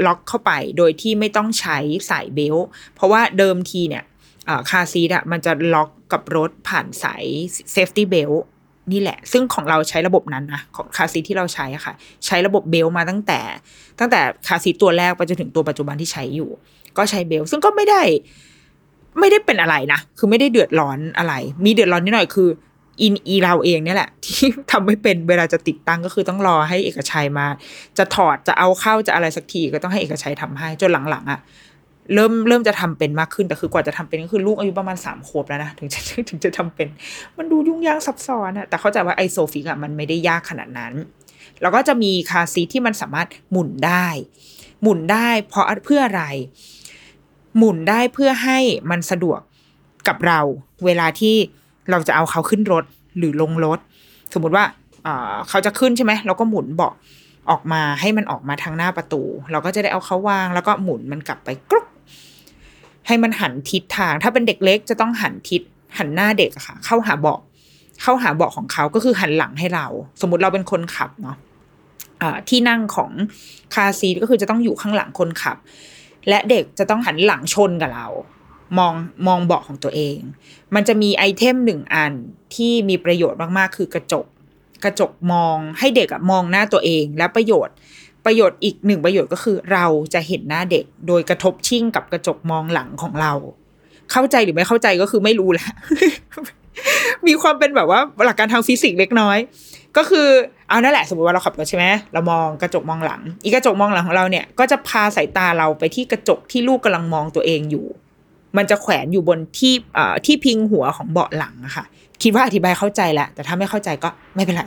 [0.05, 1.77] ล็อกเข้าไปโดยที่ไม่ต้องใช้
[2.09, 4.03] สาย belt เพราะว่าเดิมทีเนี่ย
[4.69, 7.23] car seat อะมันจะล็อกกับรถผ่านสาย
[7.71, 8.45] safety belt
[8.91, 11.93] นี่แหละ ซึ่งของเราใช้ระบบนั้นนะของ car seat ที่เราใช้อะค่ะ
[12.25, 13.39] ใช้ระบบ belt มาตั้งแต่
[13.99, 16.49] ตั้งแต่ car seat ตัวแรกไปจนถึงตัวปัจจุบันที่ใช้อยู่
[16.97, 18.01] ก็ใช้ belt ซึ่งก็ไม่ได้
[19.19, 21.33] ไม่ได้เป็นอะไรนะ คือไม่ได้เดือดร้อนอะไร
[21.65, 22.49] มีเดือดร้อนนิดหน่อยคือ
[23.01, 27.45] อินอีเราเองเนี่ยแหละ ที่ทำไม่เป็นเวลาจะติดตั้งก็คือต้องรอให้เอกชัยมา
[27.97, 31.39] จะถอดจะเอาเข้าจะอะไรสักทีก็ต้องให้เอกชัยทำให้จนหลังๆอะ่ะ
[32.13, 36.87] เริ่มเริ่มจะทำเป็นมากขึ้นแต่คือกว่าจะทำเป็นก็คือลูกอายุประมาณสามขวบแล้วนะถึงจะถึงจะทำเป็น
[37.37, 40.93] มันดูยุ่งยากซับซ้อนอะแต่เข้าใจว่าไอโซฟิกอะมันไม่ได้ยากขนาดนั้น
[41.61, 44.07] แล้วก็จะมีคาซีที่มันสามารถหมุนได้
[44.81, 46.23] หมุนได้เพราะเพื่ออะไร
[47.57, 48.59] หมุนได้เพื่อให้
[48.91, 49.39] มันสะดวก
[50.07, 50.39] กับเรา
[50.85, 51.35] เวลาที่
[51.91, 52.85] เราจะเอาเขาขึ้นรถ
[53.17, 53.79] หรือลงรถ
[54.33, 54.65] สมมุติว่า
[55.49, 56.93] เขาจะขึ้นใช่ไหมเราก็หมุนเบาะ
[57.49, 59.21] ออกมาให้มันออกมาทางหน้าประตู
[59.51, 61.87] เราก็จะได้เอาเขาวาง แล้วก็หมุนมันกลับไปกรุ๊ป
[63.07, 65.61] ให้มันหันทิศทาง ถ้าเป็นเด็กเล็กจะต้องหันทิศ
[65.97, 67.39] หันหน้าเด็กค่ะ เข้าหาเบาะ
[68.01, 69.87] เข้าหาเบาะของเขาก็คือหันหลังให้เรา
[70.21, 71.37] สมมุติเราเป็นคนขับเนาะ
[72.49, 73.11] ที่นั่งของ
[73.73, 75.57] คาซีก็คือจะต้องอยู่ข้างหลังคนขับ
[76.29, 78.07] และเด็กจะต้องหันหลังชนกับเรา
[78.77, 78.93] มอง
[79.27, 80.17] มองเบาะของตัวเอง
[80.75, 82.13] มันจะมีไอเทมหนึ่งอัน
[82.55, 84.25] ที่มีประโยชน์มากๆ คือกระจก
[84.83, 87.75] กระจกมองให้เด็กอะมองหน้าตัวเอง และประโยชน์
[88.25, 93.31] ประโยชน์อีกหนึ่งประโยชน์ก็คือ เราจะเห็นหน้าเด็ก โดยกระทบชิ่งกับกระจกมองหลังของเรา
[94.11, 95.67] เข้าใจหรือไม่เข้าใจก็คือไม่รู้แหละ
[97.27, 99.37] มีความเป็นแบบว่าหลักการทางฟิสิกส์เล็กน้อย
[99.97, 100.27] ก็คือ
[100.69, 107.85] เอานั่นแหละสมมติว่าเราขับรถใช่ไหมเรามองกระจกมองหลัง อีกระจกมองหลังของเราเนี่ย ก็จะพาสายตาเราไปที่กระจกที่ลูกกำลังมองตัวเองอยู่
[108.57, 111.85] มันจะแขวนอยู่บนที่เอ่อที่พิงหัวของเบาะหลังอะค่ะ
[112.23, 114.63] คิดว่าอธิบายเข้าใจแหละแต่ถ้าไม่เข้าใจก็ไม่เป็นไร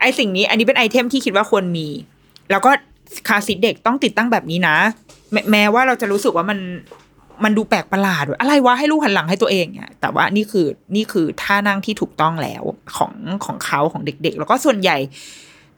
[0.00, 1.88] ไอสิ่งนี้อันนี้เป็นไอเทมที่คิดว่าควรมี
[2.50, 2.70] แล้วก็
[3.28, 4.76] คาสิเด็กต้องติดตั้งแบบนี้นะ
[5.50, 6.58] แม้ว่าเราจะรู้สึกว่ามัน
[7.44, 12.62] มันดูแปลกประหลาดอะไรวะให้ลูกหันหลังให้ตัวเองเนี่ยแต่ว่านี่คือนี่คือท่านั่งที่ถูกต้องแล้ว
[12.96, 13.12] ของ
[13.44, 14.96] ของเขาของเด็ก ๆ แล้วก็ส่วนใหญ่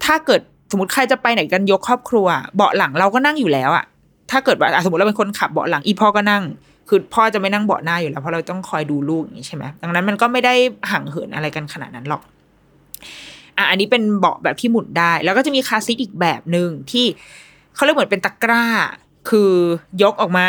[0.05, 3.85] ถ้าเกิดสมมติใครจะไปไหนกันยกครอบครัว เบาะหลังเราก็นั่งอยู่แล้วอะ
[4.31, 6.43] ถ้าเกิดว่าสมมติเราเป็นคนขับเบาะหลังอีพ่อก็นั่ง
[6.89, 10.55] คือพ่อจะไม่นั่งเบาะหน้าอยู่แล้วเพราะเราต้องคอยดูลูกอย่างนี้ใช่ไหมดังนั้นมันก็ไม่ได้
[10.91, 12.23] ห่างเหินอะไรกันขนาดนั้นหรอก
[13.57, 17.07] อะอันนี้เป็นเบาะแบบที่หมุนได้ แล้วก็จะมีคาซีทอีกแบบหนึ่งที่
[17.75, 18.65] เขาเรียกเหมือนเป็นตะกร้า
[19.29, 19.53] คือ
[20.03, 20.49] ยกออกมา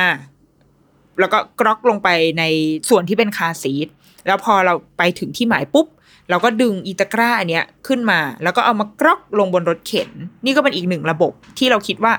[1.20, 2.44] แล้วก็กรอกลงไปใน
[2.90, 3.88] ส่วนที่เป็นคาซีท
[4.28, 5.88] แล้วพอเราไปถึงที่หมายปุ๊บ
[6.30, 10.10] เราก็ดึงอีตะกร้าอันเนี้ยขึ้นมา แล้วก็เอามากรอกลงบนรถเข็น
[10.46, 12.14] นี่ก็เป็นอีกหนึ่งระบบที่เราคิดว่า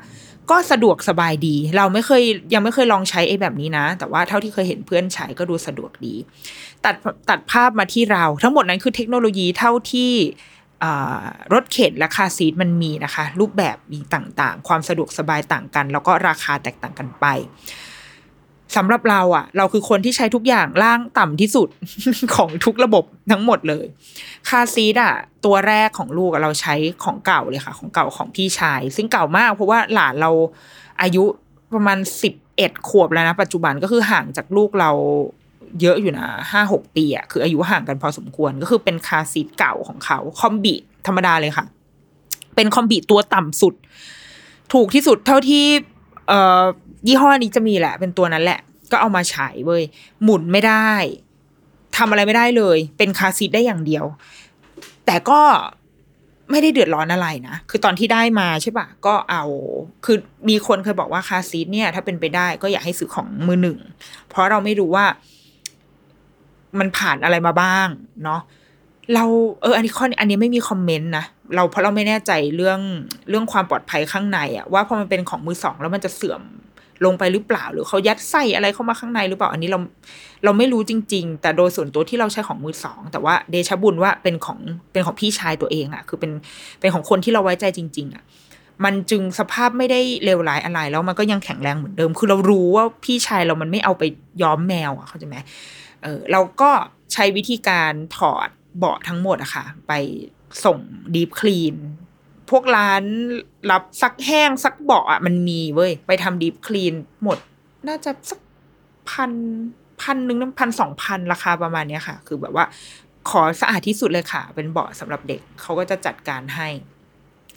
[0.50, 2.22] ก็สะดวกสบายดี เราไม่เคย
[2.54, 6.14] ยังไม่เคยลองใช้ไอ้แบบนี้นะ แต่ว่าเท่าที่เคยเห็นเพื่อนใช้ก็ดูสะดวกดี
[6.84, 6.94] ตัด
[7.28, 10.12] ตัดภาพมาที่เรา ทั้งหมดนั้นคือเทคโนโลยีเท่าที่
[11.52, 17.26] รถเข็นและคาซีทมันมีนะคะ รูปแบบมีต่างๆ ความสะดวกสบายต่างกัน แล้วก็ราคาแตกต่างกันไป
[18.76, 21.68] สำหรับเราอะ่ะ เราคือคนที่ใช้ทุกอย่างล่างต่ำที่สุด
[22.34, 23.86] ของทุกระบบทั้งหมดเลย
[24.48, 25.14] คาซีดอะ
[25.44, 26.74] ตัวแรกของลูกเราใช้
[27.04, 30.30] ของเก่าเลยค่ะ ของเก่าของพี่ชาย ซึ่งเก่ามากเพราะว่าหลานเรา
[31.02, 31.24] อายุ
[31.74, 34.90] ประมาณสิบเอ็ดขวบแล้วนะ ปัจจุบันก็คือห่างจากลูกเรา
[35.80, 40.74] เยอะอยู่นะห้าหกปีอะคืออายุห่างกันพอสมควรก็คือเป็นคาซีทเก่าของเขา คอมบิ
[41.06, 41.66] ธรรมดาเลยค่ะ
[42.56, 43.74] เป็นคอมบิตัวต่ำสุด
[44.72, 45.64] ถูกที่สุดเท่าที่
[46.28, 46.62] เอ่อ
[47.06, 48.60] ยี่ห้อนี้จะมีแหละ เป็นตัวนั้นแหละ
[48.92, 49.82] ก็เอามาฉายเว้ย
[50.22, 50.90] หมุนไม่ได้
[51.96, 54.04] ทำอะไรไม่ได้เลย เป็นคาซีทได้อย่างเดียว
[55.06, 55.40] แต่ก็
[56.50, 59.44] ไม่ได้เดือดร้อนอะไรนะ คือตอนที่ได้มาใช่ปะก็เอา
[60.04, 60.16] คือ
[60.48, 63.78] มีคนเคยบอกว่าคาซีทเนี่ย ถ้าเป็นไปได้ก็อยากให้ซื้อของมือหนึ่ง
[64.28, 65.06] เพราะเราไม่รู้ว่า
[66.78, 67.88] มันผ่านอะไรมาบ้าง
[68.24, 68.40] เนาะ
[69.14, 69.24] เรา
[69.62, 72.80] เอออันนี้ข้ออันนี้ไม่มีคอมเมนต์นะเราเพราะเราไม่แน่ใจเรื่อง
[73.30, 76.42] เรื่องความปลอดภัยข้างในอะว่าพอมันเป็นของมือสองแล้วมันจะเสื่อม
[77.04, 79.78] ลงไปหรือเปล่า หรือเขายัดไส้อะไรเข้ามาข้างในหรือเปล่า อันนี้เรา
[80.44, 84.58] เราไม่รู้จริง ๆ แต่โดยส่วนตัวที่เราใช้ของมือสอง แต่ว่าเดชบุญว่าเป็นของ
[84.92, 86.32] เป็นของพี่ชายตัวเองอะคือเป็น
[86.80, 88.22] เป็นของคนที่เราไว้ใจจริง ๆอะ
[88.84, 94.02] มันจึงสภาพไม่ได้เลวร้ายอะไรแล้วมันก็ยังแข็งแรงเหมือนเดิม คือเรารู้ว่าพี่ชายเรามันไม่เอาไป
[94.42, 95.36] ย้อมแมวอะเข้าใจไหม
[96.06, 96.70] เออเราก็
[97.12, 98.48] ใช้วิธีการถอด
[98.78, 99.92] เบาะทั้งหมดอะค่ะ ไป
[100.64, 100.78] ส่ง
[101.14, 101.76] ดีฟคลีน
[102.50, 103.02] พวกร้าน
[103.70, 107.38] รับซักแห้งซักเบาะอะมันมีเว้ย ไปทำดีฟคลีนหมด
[107.88, 108.40] น่าจะสัก
[109.10, 109.32] พัน
[110.00, 112.64] พันหนึ่งพันสองพันราคาประมาณเนี้ยค่ะ คือแบบว่า
[113.30, 116.68] ขอสะอาดที่สุดเลยค่ะ เป็นเบาะสำหรับเด็กเขาก็จะจัดการให้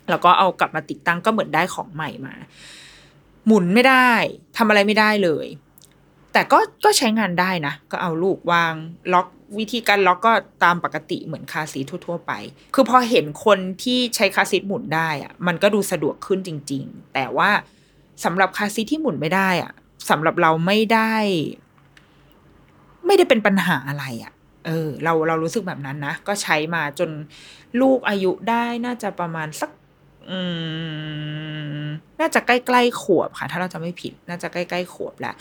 [0.09, 2.33] แล้วก็เอากลับมาติดตั้งก็เหมือนได้ของใหม่มา
[3.45, 4.11] หมุนไม่ได้
[4.57, 5.47] ทำอะไรไม่ได้เลย
[6.33, 8.73] แต่ก็ก็ใช้งานได้นะ ก็เอาลูกวาง
[9.13, 9.27] ล็อก
[9.59, 12.31] วิธีการล็อกก็ตามปกติเหมือนคาซีทั่ว ๆ ไป
[12.75, 17.49] คือพอเห็นคนที่ใช้คาซีหมุนได้อะมันก็ดูสะดวกขึ้นจริง ๆ แต่ว่า
[18.23, 19.71] สำหรับคาซีที่หมุนไม่ได้อะ
[20.09, 21.13] สำหรับเราไม่ได้
[23.05, 24.33] ไม่ได้เป็นปัญหาอะไรอะ
[24.65, 27.09] เออ เราเรารู้สึกแบบนั้นนะ ก็ใช้มาจน
[27.81, 29.69] ลูกอายุได้น่าจะประมาณสัก
[30.29, 30.39] อื
[31.83, 31.85] ม
[32.19, 35.35] น่าจะใกล้ๆขวบค่ะ ถ้าเราจะไม่ผิด น่าจะใกล้ๆขวบแล้ว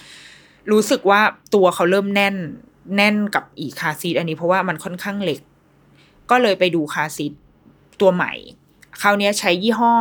[0.73, 1.21] รู้สึกว่า
[1.55, 2.37] ตัวเขาเริ่มแน่น
[2.97, 5.41] แน่นกับอี car seat อันนี้เพราะว่ามันค่อนข้างเล็ก
[6.31, 7.33] ก็เลยไปดู car seat
[8.01, 8.33] ตัวใหม่
[9.01, 9.95] คราวนี้ใช้ยี่ห้อ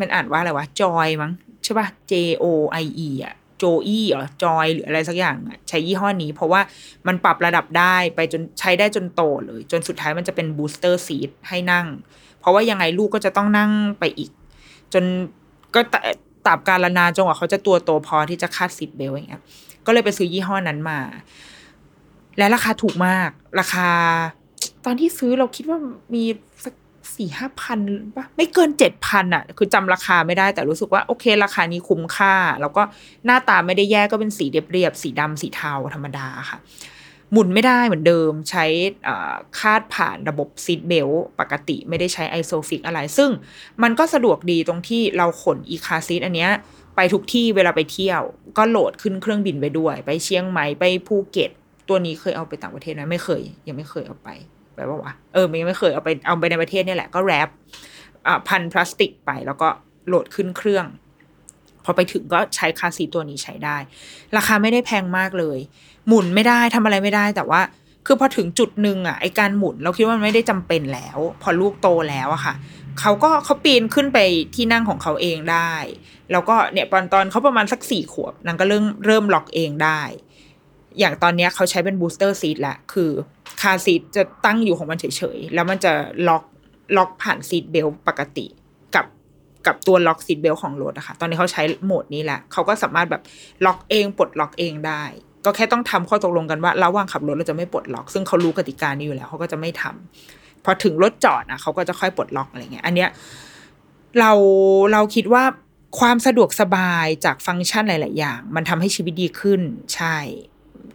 [0.00, 1.32] มันอ่านว่าอะไรวะ Joy มั้ง
[1.64, 2.12] ใช่ป่ะ J
[2.42, 2.44] O
[2.84, 6.60] I E อะโจอี้เหรอจอยหรืออะไรสักอย่างอะใช้ยี่ห้อนี้เพราะว่า
[7.06, 11.86] มันปรับระดับได้ไปจนใช้ได้จนโตเลย จนสุดท้ายมันจะเป็น booster seat ให้นั่ง
[12.40, 14.30] เพราะว่ายังไงลูกก็จะต้องนั่งไปอีก
[14.92, 15.04] จน
[15.74, 15.94] ก็ต
[16.46, 19.42] ตาบการละนานจนกว่าเขาจะตัวโตพอที่จะคาด seat belt อย่างเงี้ย
[19.86, 20.98] ก็เลยไปซื้อยี่ห้อนั้นมา
[22.38, 23.88] และราคาถูกมาก ราคา
[24.84, 25.78] ตอนที่ซื้อเราคิดว่า
[26.14, 26.24] มี
[26.64, 26.74] สัก
[27.16, 27.78] สี่ห้าพัน
[28.16, 32.82] ปะไม่เกินเจ็ดพันอะ คือจำราคาไม่ได้แต่รู้สึกว่าโอเค ราคานี้คุ้มค่า แล้วก็
[33.26, 36.58] หน้าตาไม่ได้แย่ก็เป็นสีเรียบๆสีดำสีเทาธรรมดาค่ะ
[37.32, 38.64] หมุนไม่ได้เหมือนเดิมใช้
[39.58, 41.08] คาดผ่านระบบ seat belt
[41.40, 43.30] ปกติไม่ได้ใช้ ISOFIX อะไร ซึ่ง
[43.82, 46.50] มันก็สะดวกดีตรงที่เราขนอี car seat อันเนี้ย
[46.96, 48.22] ไปทุกที่เวลาไปเที่ยว
[48.58, 51.50] ก็ load ขึ้นเครื่องบินไปด้วย ไปเชียงใหม่ไปภูเก็ต
[51.88, 54.28] ตัวนี้เคยเอาไปต่างประเทศไหมไม่เคย ยังไม่เคยเอาไป
[54.74, 57.48] ไปว่าวะเออยังไม่เคยเอาไปเอาไปในประเทศนี่แหละก็ wrap
[58.48, 59.68] พันพลาสติกไปแล้วก็
[60.06, 60.86] load ขึ้นเครื่อง
[61.84, 63.76] พอไปถึงก็ใช้ car seat ตัวนี้ใช้ได้
[64.36, 65.58] ราคาไม่ได้แพงมากเลย
[66.08, 67.60] หมุนไม่ได้ทำอะไรไม่ได้แต่ว่า
[68.06, 72.54] คือพอถึงจุดหนึ่งอะไอ้การหมุนเราคิดว่ามันไม่ได้จำเป็นแล้ว พอลูกโตแล้วอะค่ะ
[73.00, 74.18] เขาก็เขาปีนขึ้นไป
[74.54, 75.72] ที่นั่งของเขาเองได้
[76.32, 80.02] แล้วก็เนี่ยตอนตอนเขาประมาณสักสี่ขวบนางก็เริ่มเริ่มล็อกเองได้
[80.98, 83.10] อย่างตอนนี้เขาใช้เป็น booster seat แหละคือ
[83.60, 85.04] car seat จะตั้งอยู่ของมันเฉ
[85.36, 85.92] ยๆ แล้วมันจะ
[86.28, 86.42] lock
[86.96, 88.46] lock ผ่าน seat belt ปกติ
[88.94, 89.06] กับ
[89.66, 93.22] กับตัว lock seat belt ของรถอะค่ะตอนนี้เขาใช้โหมดนี้แหละเขาก็สามารถแบบ
[93.66, 95.02] ล็อกเองปลดล็อกเองได้
[95.44, 103.10] ก็แค่ต้องทำข้อตกลงกันว่าระหว่างขับรถเราจะไม่ปลดล็อก ซึ่งเขารู้กติกานี้อยู่แล้วเขาก็จะไม่ทำพอถึงรถจอดอะเขาก็จะค่อยปลดล็อกอะไรเงี้ย อันเนี้ย
[104.20, 104.32] เรา
[104.92, 105.42] เราคิดว่า
[105.98, 109.60] ความสะดวกสบายจากฟังก์ชันหลาย ๆ อย่าง มันทำให้ชีวิตดีขึ้น
[109.94, 110.16] ใช่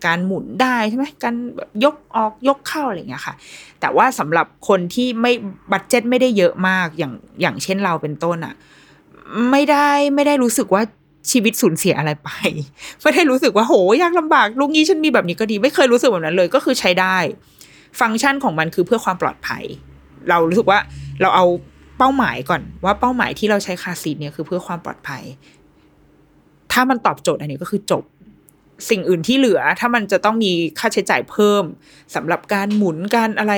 [0.05, 1.35] การหมุนได้ใช่ไหมการ
[1.83, 3.35] ยกออกยกเข้าอะไรเงี้ยค่ะ
[3.79, 5.31] แต่ว่าสำหรับคนที่ไม่
[5.71, 8.53] บัตเจ็ตไม่ได้เยอะมากอย่างอย่างเช่นเราเป็นต้นอะ
[9.51, 10.81] ไม่ได้ไม่ได้รู้สึกว่า
[11.31, 12.29] ชีวิตสูญเสียอะไรไป
[13.01, 17.17] ไม่ได้รู้สึกว่าโหยากลำบากลูกนี้ฉันมีแบบนี้ก็ดี ไม่เคยรู้สึกแบบนั้นเลย ก็คือใช้ได้
[17.99, 19.63] ฟังก์ชันของมันคือเพื่อความปลอดภัย
[20.29, 20.79] เรารู้สึกว่า
[21.21, 21.45] เราเอา
[21.97, 25.23] เป้าหมายก่อนว่าเป้าหมายที่เราใช้คาซีทเนี่ยคือเพื่อความปลอดภัย
[26.71, 28.03] ถ้ามันตอบโจทย์อันนี้ก็คือจบ
[28.89, 31.63] สิ่งอื่นที่เหลือ ถ้ามันจะต้องมีค่าใช้จ่ายเพิ่ม
[32.15, 33.53] สำหรับการหมุนการอะไร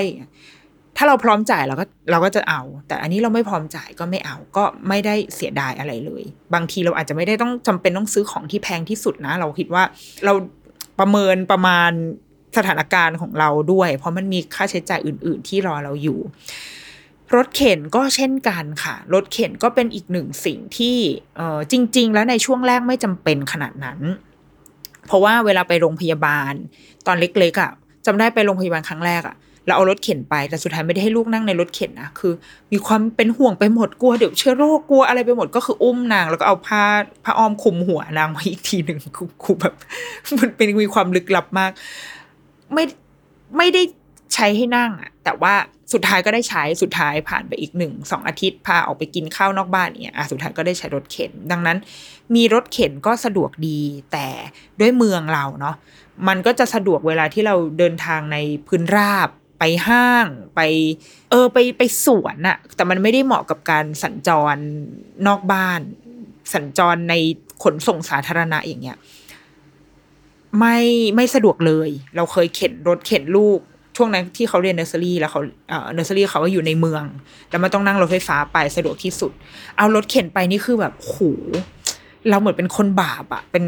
[0.96, 6.22] ถ้าเราพร้อมจ่ายเราก็เราก็จะเอา แต่อันนี้เราไม่พร้อมจ่ายก็ไม่เอา ก็ไม่ได้เสียดายอะไรเลย
[6.54, 9.82] บางทีเราอาจจะไม่ได้ต้องจำเป็นต้องซื้อของที่แพงที่สุดนะ เราคิดว่า
[10.24, 10.32] เรา
[10.98, 11.90] ประเมินประมาณ
[12.56, 16.18] สถานการณ์ของเราด้วย เพราะมันมีค่าใช้จ่ายอื่น ๆ ที่รอเราอยู่
[17.36, 20.98] รถเข็นก็เช่นกันค่ะ รถเข็นก็เป็นอีกหนึ่งสิ่งที่
[21.72, 24.00] จริง ๆ แล้วในช่วงแรกไม่จำเป็นขนาดนั้น
[25.06, 26.52] เพราะว่าเวลาไปโรงพยาบาล
[27.06, 27.70] ตอนเล็กๆอะ่ะ
[28.06, 32.32] จำได้ไปโรงพยาบาลครั้งแรกอะ่ะเราเอารถเข็นไปแต่สุดท้ายไม่ได้ให้ลูกนั่งในรถเข็นนะคือ
[32.72, 36.82] มีความเป็นห่วงไปหมดกลัวเดี๋ยวเชื้อโรคกลัวอะไรไปหมดก็คืออุ้มนาง แล้วก็เอาผ้า
[37.24, 38.98] ผ้าอ้อมคลุมหัวนางมาอีกทีหนึ่ง
[39.44, 39.74] คือแบบ
[40.38, 41.70] มันเป็นมีความลึกลับมาก
[42.74, 42.84] ไม่
[43.56, 43.82] ไม่ได้
[44.34, 45.54] ใช้ให้นั่งอะแต่ว่า
[45.92, 51.78] สุดท้ายก็ได้ใช้สุดท้ายผ่านไปอีกหนึ่งสองอาทิตย์พาออกไปกินข้าวนอกบ้านเนี่ยอะสุดท้ายก็ได้ใช้รถเข็น ดังนั้น
[52.34, 53.80] มีรถเข็นก็สะดวกดี
[54.12, 54.28] แต่
[54.80, 55.76] ด้วยเมืองเราเนาะ
[56.28, 58.36] มันก็จะสะดวกเวลาที่เราเดินทางใน
[58.66, 59.28] พื้นราบ
[59.58, 60.26] ไปห้าง
[60.56, 60.60] ไป
[61.30, 64.56] เออไปไปสวนอะแต่มันไม่ได้เหมาะกับการสัญจร
[65.26, 65.80] นอกบ้าน
[66.54, 67.14] สัญจรใน
[67.62, 68.98] ขนส่งสาธารณะอย่างเงี้ย
[70.58, 70.78] ไม่
[71.16, 73.60] ไม่สะดวกเลย เราเคยเข็นรถเข็นลูก
[73.98, 75.40] ช่วงนั้นที่เขาเรียนเนอร์เซอรี่แล้วเขา
[75.94, 77.04] เนอร์เซอรี่เขาว่าอยู่ในเมือง
[77.50, 79.32] แล้วมันต้องนั่งรถไฟฟ้าไปสะดวกที่สุด
[79.76, 81.16] เอารถเข็นไปนี่คือแบบโห
[82.28, 83.64] เราเหมือนเป็นคนบาปอะเป็น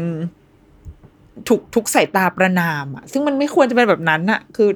[1.47, 4.69] ถูกทุกสายตาประนามอะซึ่งมันไม่ควรจะเป็นแบบนั้นอะคือ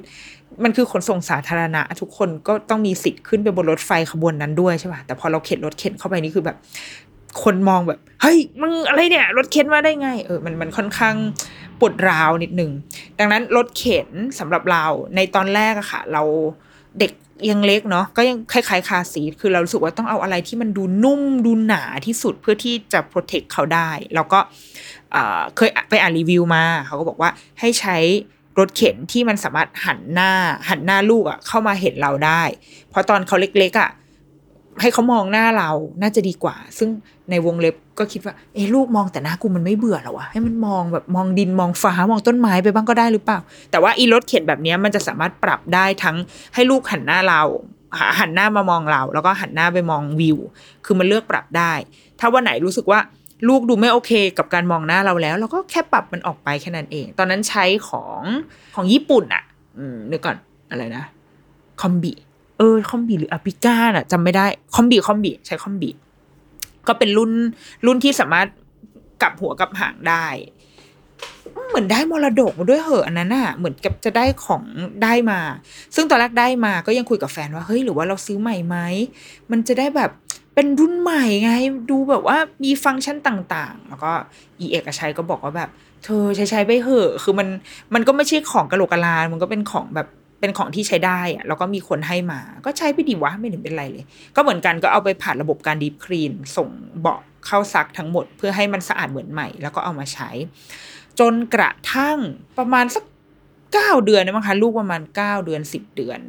[0.64, 6.56] มันคือขนส่งสาธารณะ ทุกคนก็ต้องมีสิทธิ์ขึ้นไปบนรถไฟขบวนนั้นด้วยใช่ป่ะแต่พอเราเข็นรถเข็นเข้าไปนี่คือแบบ
[7.42, 11.14] คนมองแบบ เฮ้ยมึงอะไรเนี่ย รถเข็นมาได้ไง เออมันมันค่อนข้าง
[11.80, 12.70] ปวดร้าวนิดนึง
[13.18, 14.08] ดังนั้นรถเข็น
[14.38, 14.84] สำหรับเรา
[15.16, 16.22] ในตอนแรกอะค่ะ เรา
[16.98, 17.12] เด็ก
[17.50, 24.38] ยังเล็กเนาะก็ยังคล้ายๆคาซีทคือเรารู้สึกว่าต้องเอาอะไรที่มันดูนุ่มดูหนาที่สุดเพื่อที่จะโปรเทคเขาได้ แล้วก็
[25.56, 27.96] เคยไปอ่านรีวิวมา เขาก็บอกว่าให้ใช้
[28.58, 30.32] รถเข็นที่มันสามารถหันหน้า
[30.68, 32.42] หันหน้าลูกอะเข้ามาเห็นเราได้
[32.90, 33.90] เพราะตอนเขาเล็กๆอะ
[34.80, 35.70] ให้เขามองหน้าเรา
[36.02, 36.88] น่าจะดีกว่า ซึ่ง
[37.30, 43.38] ในวงเล็บก็คิดว่า เอ้ลูกมองแต่หน้ากูมันไม่เบื่อหรอวะให้มันมองแบบมองดินมองฟ้ามองต้นไม้ไปบ้างก็ได้หรือเปล่า
[43.70, 46.16] แต่ว่าอีรถเข็นแบบนี้มันจะสามารถปรับได้ทั้ง
[46.54, 47.42] ให้ลูกหันหน้าเรา
[48.20, 50.38] หันหน้ามามองเรา แล้วก็หันหน้าไปมองวิว
[50.84, 51.72] คือมันเลือกปรับได้
[52.20, 53.00] ถ้าวันไหนรู้สึกว่า
[53.48, 58.20] ลูกดูไม่โอเคกับการมองหน้าเราแล้ว เราก็แค่ปรับมันออกไปแค่นั้นเอง ตอนนั้นใช้ของ
[58.74, 59.44] ของญี่ปุ่นอะ
[59.78, 60.36] อืมเดี๋ยวก่อน
[60.70, 61.04] อะไรนะ
[61.82, 62.12] คอมบิ
[62.58, 65.90] เออคอมบิหรืออพิก้าน่ะจำไม่ได้คอมบิคอมบิใช้คอมบิ
[66.88, 67.32] ก็เป็นรุ่น
[67.86, 68.48] รุ่นที่สามารถ
[69.22, 70.26] กลับหัวกลับหางได้
[71.68, 74.62] เหมือนได้มรดกมาด้วยเหอะอันนั้นน่ะ เหมือนกับจะได้ของ
[75.02, 75.40] ได้มา
[75.94, 78.76] ซึ่งตอนแรกได้มาก็ยังคุยกับแฟนว่าเฮ้ยหรือว่าเราซื้อใหม่ไหม
[79.50, 80.10] มันจะได้แบบ
[80.54, 81.52] เป็นรุ่นใหม่ไง
[81.90, 84.12] ดูแบบว่ามีฟังก์ชันต่างๆ แล้วก็
[84.58, 85.70] อีเอกชัยก็บอกว่าแบบ
[86.04, 87.48] เธอใช้ใช้ไปเหอะ คือมัน
[87.94, 90.08] มันก็ไม่ใช่ของกระโหลกกะลา มันก็เป็นของแบบ
[90.40, 94.04] เป็นของที่ใช้ได้อะแล้วก็มีคนให้มา ก็ใช้ไปดีวะไม่เห็นเป็นไรเลย
[94.36, 96.68] ก็เหมือนกันก็เอาไปผ่านระบบการดีฟคลีน ส่ง
[97.00, 100.30] เบาะเข้าซักทั้งหมด เพื่อให้มันสะอาดเหมือนใหม่ แล้วก็เอามาใช้
[101.20, 102.18] จนกระทั่ง
[102.58, 103.04] ประมาณสัก
[103.72, 106.20] เก้าเดือนนะมั้งคะลูกประมาณเก้าเดือนสิบเดือน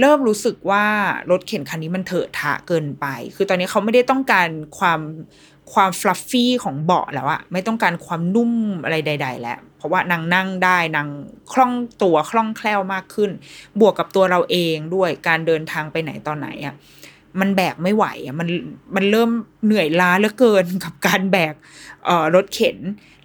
[0.00, 0.86] เริ่มรู้สึกว่า
[1.30, 3.06] รถเข็นคันนี้มันเถอะทะเกินไป
[3.36, 4.48] คือตอนนี้เขาไม่ได้ต้องการ
[4.78, 5.00] ความ
[5.72, 8.52] ความฟลัฟฟี่ของเบาะแล้วอะไม่ต้องการความนุ่ม
[8.84, 11.08] อะไรใด ๆ แล้ว เพราะว่านางนั่งได้นาง
[11.52, 13.30] คล่องตัวคล่องแคล่วมากขึ้น
[13.80, 16.74] บวกกับตัวเราเองด้วยการเดินทางไปไหนตอนไหนอะ
[17.40, 18.48] มันแบกไม่ไหวอะมัน
[18.94, 19.30] มันเริ่ม
[19.64, 21.54] เหนื่อยล้าเหลือเกินกับการแบก
[22.06, 22.78] เอ่อรถเข็น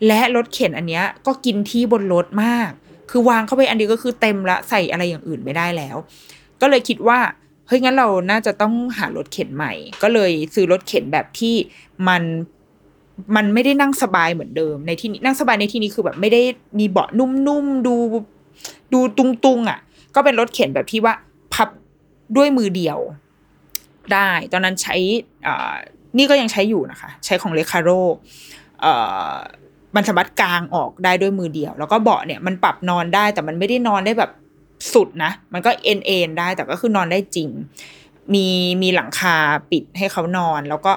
[0.07, 2.71] และรถเข็นอันเนี้ยก็กินที่บนรถมาก
[3.11, 5.95] คือวางเข้าไปอันเดียวก็คือเต็มละใส่อะไรอย่างอื่นไม่ได้แล้ว
[6.61, 7.19] ก็เลยคิดว่า
[7.67, 11.55] เฮ้ยงั้นเราน่าจะต้องหารถเข็นใหม่ ก็เลยซื้อรถเข็นแบบที่
[12.07, 12.23] มัน
[13.35, 16.41] มันไม่ได้นั่งสบายเหมือนเดิม ในที่นี้นั่งสบายในที่นี้คือแบบไม่ได้
[16.79, 17.95] มีเบาะนุ่มๆดู
[18.93, 19.79] ดูตุงๆอะ
[20.15, 21.13] ก็เป็นรถเข็นแบบที่ว่า
[21.53, 21.69] พับ
[22.37, 22.99] ด้วยมือเดียว
[24.13, 24.95] ได้ ตอนนั้นใช้
[25.47, 25.75] อ่า
[26.17, 27.89] นี่ก็ยังใช้อยู่นะคะ ใช้ของเลคาโร
[28.81, 28.93] เอ่
[29.95, 34.31] มันสามารถกางออกได้ด้วยมือเดียว แล้วก็เบาะเนี่ยมันปรับนอนได้แต่มันไม่ได้นอนได้แบบ
[34.93, 37.49] สุดนะ มันก็เอ็นเอ็นได้แต่ก็คือนอนได้จริง
[38.33, 38.47] มี
[38.81, 39.35] มีหลังคา
[39.71, 40.93] ปิดให้เขานอน แล้วก็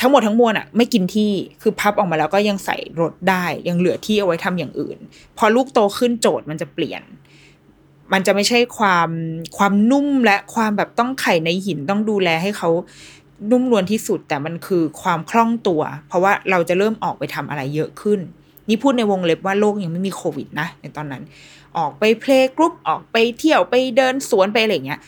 [0.00, 1.30] ทั้งหมดทั้งมวลอะไม่กินที่
[1.62, 4.98] คือพับออกมาแล้วก็ยังใส่รถได้ ยังเหลือที่เอาไว้ทำอย่างอื่น
[5.38, 7.02] พอลูกโตขึ้นโจทย์มันจะเปลี่ยน
[8.12, 9.08] มันจะไม่ใช่ความ
[9.58, 12.70] ความนุ่มและความแบบต้องไข่ในหินต้องดูแลให้เขา
[13.50, 18.20] นุ่มนวลที่สุดแต่มันคือความคล่องตัว เพราะว่าเราจะเริ่มออกไปทำอะไรเยอะขึ้น
[18.68, 21.22] นี่พูดในวงเล็บว่าโลกยังไม่มีโควิดนะในตอนนั้น
[21.78, 25.00] ออกไป playgroup ออกไปเที่ยวไปเดินสวนไปอะไรเงี้ย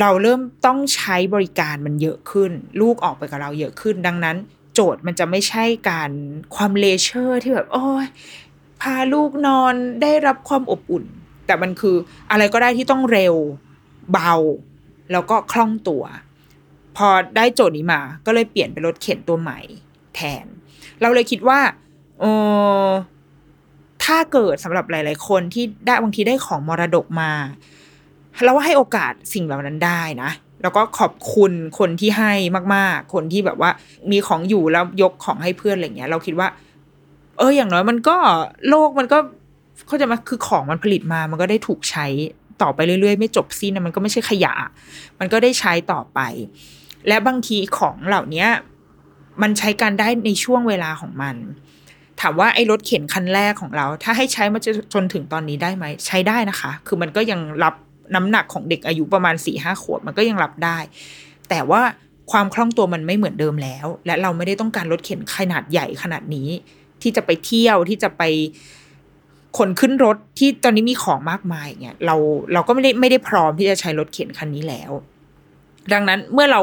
[0.00, 4.36] เราเริ่มต้องใช้บริการมันเยอะขึ้น ลูกออกไปกับเราเยอะขึ้น ดังนั้น
[4.74, 6.10] โจทย์มันจะไม่ใช่การ
[6.54, 8.06] ความเลเชอร์ที่แบบ โอ้ย
[8.80, 11.04] พาลูกนอนได้รับความอบอุ่น
[11.46, 11.96] แต่มันคือ
[12.30, 13.34] อะไรก็ได้ที่ต้องเร็ว
[14.12, 14.34] เบา
[15.12, 16.04] แล้วก็คล่องตัว
[16.96, 19.58] พอได้โจทย์นี้มา ก็เลยเปลี่ยนเป็นรถเข็นตัวใหม่
[20.14, 20.46] แทน
[21.00, 21.60] เราเลยคิดว่า
[22.20, 22.24] เอ
[22.86, 22.88] อ
[24.04, 27.30] ถ้าเกิดสำหรับหลาย ๆ คนที่ได้บางทีได้ของมรดกมา
[28.44, 30.30] เราว่าให้โอกาสสิ่งเหล่านั้นได้นะ
[30.62, 32.32] แล้วก็ขอบคุณคนที่ให้
[32.74, 33.70] มาก ๆ คนที่แบบว่า
[34.10, 36.48] มีของอยู่แล้วยกของให้เพื่อนอะไรเงี้ย เราคิดว่า
[37.38, 38.16] เอออย่างน้อยมันก็
[38.68, 39.18] โลกมันก็
[39.86, 42.06] เขาจะมาคือของมันผลิตมา มันก็ได้ถูกใช้
[42.62, 44.54] ต่อไปเรื่อย ๆ ไม่จบสิ้นนะมันก็ไม่ใช่ขยะ
[45.18, 46.20] มันก็ได้ใช้ต่อไป
[47.08, 48.46] และบางทีของเหล่านี้
[49.42, 51.36] มันใช้การได้ในช่วงเวลาของมัน
[52.20, 54.60] ถามว่าไอ้รถเข็นคันแรกของเรา ถ้าให้ใช้มา
[54.94, 57.74] จนถึงตอนนี้ได้ไหมใช้ได้นะคะ คือมันก็ยังรับ
[58.14, 60.78] น้ำหนักของเด็กอายุประมาณสี่ห้าขวบมันก็ยังรับได้
[61.50, 61.82] แต่ว่า
[62.32, 66.48] ความคล่องตัวมันไม่เหมือนเดิมแล้ว และเราไม่ได้ต้องการรถเข็นขนาดใหญ่ขนาดนี้
[67.02, 68.22] ที่จะไปเที่ยวที่จะไป
[69.58, 72.16] ขนขึ้นรถที่ตอนนี้มีของมากมายเงี้ยเรา
[72.52, 74.90] เราก็ไม่ได้ไม่ได้พร้อมที่จะใช้รถเข็นคันนี้แล้ว
[75.92, 76.62] ดังนั้นเมื่อเรา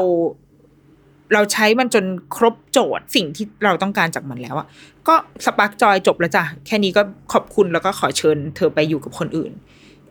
[1.32, 2.04] เราใช้มันจน
[2.36, 4.66] ครบโจทย์สิ่งที่เราต้องการจากมันแล้วอะ
[5.08, 5.14] ก็
[5.44, 7.02] สปาร์กจอยจบแล้วจ้ะแค่นี้ก็
[7.32, 9.52] ขอบคุณแล้วก็ขอเชิญ เธอไปอยู่กับคนอื่น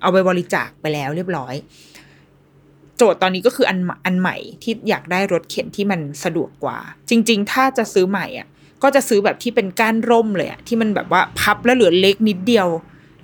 [0.02, 1.54] เอาไปบริจาคไปแล้วเรียบร้อย
[2.98, 6.78] โจทย์ตอนนี้ก็คืออันอันใหม่ที่อยากได้รถเข็นที่มันสะดวกกว่า
[7.10, 8.48] จริง ๆ ถ้าจะซื้อใหม่อะ
[8.84, 12.68] ก็จะซื้อแบบที่เป็นก้านร่มเลยอะที่มันแบบว่าพับแล้วเหลือเล็กนิดเดียว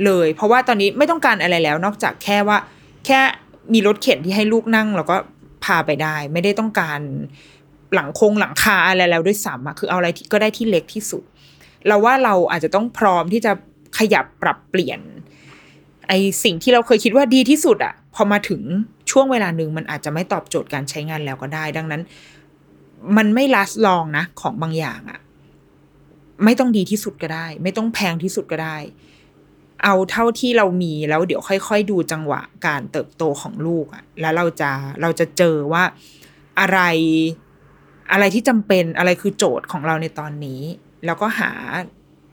[0.06, 2.58] เลย เพราะว่าตอนนี้ไม่ต้องการอะไรแล้ว นอกจากแค่ว่า
[3.06, 3.20] แค่
[3.74, 5.16] มีรถเข็นที่ให้ลูกนั่ง แล้วก็
[5.66, 7.00] พาไปได้ ไม่ได้ต้องการ
[7.96, 11.24] หลังคงหลังคาอะไรแล้วด้วยซ้ำอะคือเอาอะไรก็ได้ที่เล็กที่สุด
[11.88, 13.52] เราว่าเราอาจจะต้องพร้อมที่จะ
[13.98, 15.00] ขยับปรับเปลี่ยน
[16.08, 16.14] ไอ
[16.44, 18.62] สิ่งที่เราเคยคิดว่าดีที่สุดอะพอมาถึง
[19.12, 22.02] ช่วงเวลาหนึ่งมันอาจจะไม่ตอบโจทย์การใช้งานแล้วก็ได้ ดังนั้น
[23.18, 25.20] มันไม่ลัสลองนะ ของบางอย่างอะ
[26.44, 28.78] ไม่ต้องดีที่สุดก็ได้ ไม่ต้องแพงที่สุดก็ได้
[29.84, 34.72] เอาเท่าที่เรามีแล้วเดี๋ยวค่อย ๆ ดูจังหวะการเติบโตของลูกอะแล้วเราจะ
[35.02, 35.84] เราจะเจอว่า
[36.60, 36.80] อะไร
[38.12, 40.62] อะไรที่จำเป็นอะไรคือโจทย์ของเราในตอนนี้
[41.06, 41.52] แล้วก็หา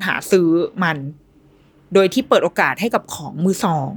[0.06, 0.48] หาซื้อ
[0.82, 0.98] มัน
[1.94, 3.94] โดยที่เปิดโอกาสให้กับของมือสอง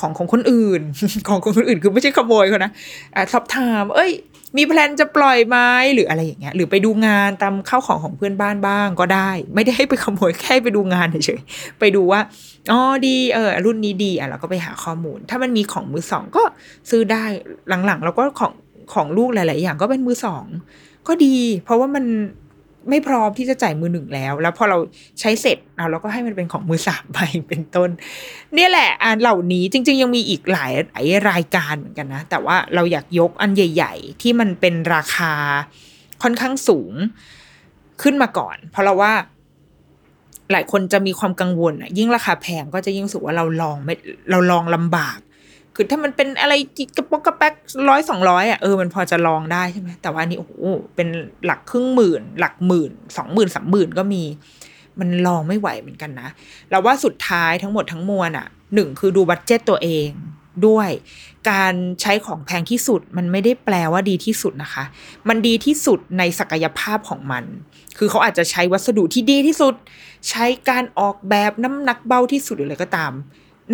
[0.00, 0.82] ของของคนอื่น
[1.28, 2.72] ของคนอื่นคือไม่ใช่ขโมยเขานะ
[3.14, 4.12] อะสอบถาม เอ้ย
[4.56, 5.56] มีแพลนจะปล่อยไหม
[5.94, 12.20] หรืออะไรอย่างเงี้ย หรือไปดูงานตามเข้าของของเพื่อนบ้านบ้างก็ได้ ไม่ได้ให้ไปขโมยแค่ไปดูงานเฉยๆไปดูว่า
[12.70, 16.42] อ๋อดีเออรุ่นนี้ดีอะเราก็ไปหาข้อมูล ถ้ามันมีของมือสองก็
[16.90, 17.24] ซื้อได้
[17.86, 18.52] หลังๆเราก็ของ
[18.94, 20.44] ของลูกหลาย ๆ อย่างก็เป็นมือสอง
[21.08, 22.04] ก็ดี เพราะว่ามัน
[22.90, 24.78] ไม่พร้อมที่จะจ่ายมือหนึ่งแล้ว แล้วพอเรา
[25.20, 27.90] ใช้เสร็จเราเราก็ให้มันเป็นของมือสามไปเป็นต้น
[28.54, 35.32] เนี่ยแหละอันเหล่านี้จริง ๆ ยังมีอีกหลายหลายรายการเหมือนกันนะ แต่ว่าเราอยากยกอันใหญ่ ๆ ที่มันเป็นราคา
[36.22, 36.92] ค่อนข้างสูง
[38.02, 39.12] ขึ้นมาก่อน เพราะเราว่า
[40.52, 43.94] หลายคนจะมีความกังวลอะยิ่งราคาแพงก็จะยิ่งรู้สึกว่าเราลองไม่
[44.30, 45.18] เราลองลำบาก
[45.76, 46.54] คือถ้ามันเป็นอะไร
[46.96, 47.54] กระปกกระแป๊ก
[47.88, 50.52] ร้อยสองร้อยอะเออมันพอจะลองได้ใช่ไหมแต่ว่าอันนี้โอ้โห
[50.96, 51.08] เป็น
[51.44, 54.22] หลักครึ่งหมื่น หลักหมื่นสองหมื่นสามหมื่นก็มี
[55.00, 56.28] มันลองไม่ไหวเหมือนกันนะ
[56.70, 60.08] เราว่าสุดท้ายทั้งหมดทั้งมวลอะหนึ่งคือดูบัตเจตตัวเอง
[60.66, 60.90] ด้วย
[61.50, 64.84] การใช้ของแพงที่สุดมันไม่ได้แปลว่าดีที่สุดนะคะ
[65.28, 67.44] มันดีที่สุดในศักยภาพของมัน
[67.98, 69.74] คือเขาอาจจะใช้วัสดุที่ดีที่สุด
[70.30, 73.12] ใช้การออกแบบน้ำหนักเบาที่สุดหรืออะไรก็ตาม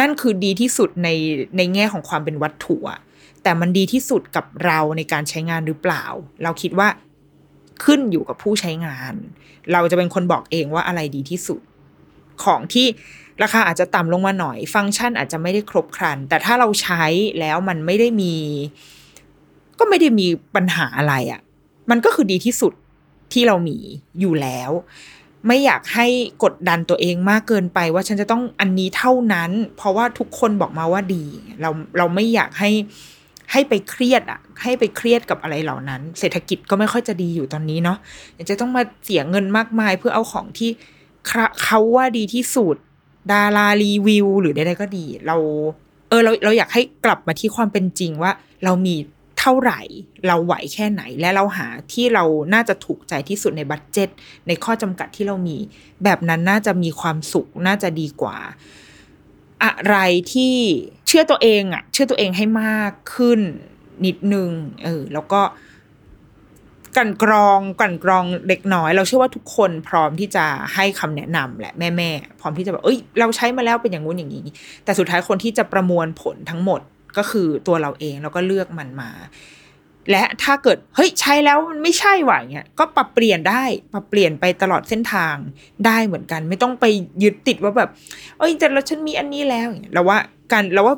[0.00, 1.08] นั่นคือดีที่สุดใน
[1.56, 3.00] ในแง่ของความเป็นวัตถุอะ
[3.42, 6.04] แต่มันดีที่สุดกับเราในการใช้งานหรือเปล่า
[6.42, 6.88] เราคิดว่า
[7.84, 9.14] ขึ้นอยู่กับผู้ใช้งาน
[9.72, 11.60] เราจะเป็นคนบอกเองว่าอะไรดีที่สุด
[12.44, 12.86] ของที่
[13.42, 17.04] ราคาอาจจะต่ำลงมาหน่อย ฟังก์ชันอาจจะไม่ได้ครบครัน แต่ถ้าเราใช้
[17.40, 18.34] แล้วมันไม่ได้มี
[19.78, 21.40] ก็ไม่ได้มีปัญหาอะไรอะ่ะ
[21.90, 22.72] มันก็คือดีที่สุด
[23.32, 23.78] ที่เรามี
[24.20, 24.70] อยู่แล้ว
[25.46, 26.06] ไม่อยากให้
[26.44, 31.24] กดดันตัวเองมากเกินไปว่าฉันจะต้องอันนี้เท่านั้น เพราะว่าทุกคนบอกมาว่าดี
[31.60, 32.70] เราเราไม่อยากให้
[33.52, 37.98] ให้ไปเครียดอะให้ไปเครียดกับอะไรเหล่านั้น เศรษฐกิจก็ไม่ค่อยจะดีอยู่ตอนนี้เนาะ
[38.50, 40.70] จะต้องมาเสียเงินมากมายเพื่อเอาของที่
[41.62, 42.76] เขาว่าดีที่สุด
[43.32, 45.36] ดารารีวิว หรือใดๆก็ดี เรา
[46.08, 48.32] เออเราเราอยากให้กลับมาที่ความเป็นจริงว่า
[48.64, 48.94] เรามี
[49.38, 49.80] เท่าไหร่
[50.26, 52.24] เราไหวแค่ไหน และเราหาที่เรา
[52.54, 54.08] น่าจะถูกใจที่สุดในบัตเจ็ต
[54.46, 55.56] ในข้อจำกัดที่เรามี
[56.04, 58.36] แบบนั้นน่าจะมีความสุขน่าจะดีกว่า
[59.64, 59.96] อะไร
[60.32, 60.54] ที่
[61.06, 63.40] เชื่อตัวเองอะเชื่อตัวเองให้มากขึ้น
[64.06, 64.50] นิดนึง
[64.84, 65.40] เออแล้วก็
[66.96, 72.10] กันกรองกันกรองเล็กน้อย เราเชื่อว่าทุกคนพร้อมที่จะให้คำแนะนำแหละแม่แม่
[72.40, 74.44] พร้อมที่จะแบบเอ้ย เราใช้มาแล้วเป็นอย่างงู้นอย่างนี้
[74.84, 76.80] แต่สุดท้ายคนที่จะประมวลผลทั้งหมด
[77.16, 79.10] ก็คือตัวเราเองแล้วก็เลือกมันมา
[80.10, 85.36] และถ้าเกิดเฮ้ยใช้แล้วมันไม่ใช่ว่ะเงี้ยก็ปรับเปลี่ยนได้ปรับเปลี่ยนไปตลอดเส้นทาง
[85.86, 86.84] ได้เหมือนกัน ไม่ต้องไป
[87.22, 87.90] ยึดติดว่าแบบ
[88.38, 90.18] เอ้ยแต่เราฉันมีอันนี้แล้วเงี้ยเราว่า
[90.52, 90.96] การเราว่า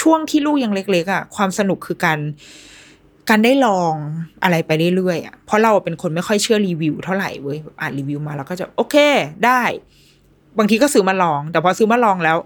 [0.00, 2.18] ช่วงที่ลูกยังเล็กๆอะความสนุกคือการ
[3.28, 3.94] การได้ลอง
[4.42, 8.96] อะไรไปเรื่อยๆอะเพราะเราเป็นคนไม่ค่อยเชื่อรีวิวเท่าไหร่เว้ยอ่านรีวิวมาเราก็จะโอเค
[9.46, 9.62] ได้
[10.58, 12.36] บางทีก็ซื้อมาลอง แต่พอซื้อมาลองแล้ว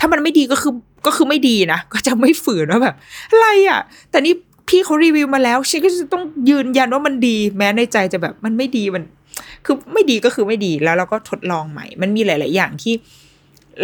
[0.00, 0.72] ถ้ามันไม่ดีก็คือ
[1.06, 2.94] ก็คือไม่ดีนะก็จะไม่ฝืนว่าแบบ
[3.30, 3.80] อะไรอะ
[4.10, 4.34] แต่นี่
[4.68, 9.02] พี่เขารีวิวมาแล้วฉันก็จะต้องยืนยันว่ามันดี แม้ในใจจะแบบมันไม่ดีมัน
[9.64, 12.94] คือไม่ดีก็คือไม่ดีแล้วเราก็ทดลองใหม่ มันมีหลาย ๆ อย่างที่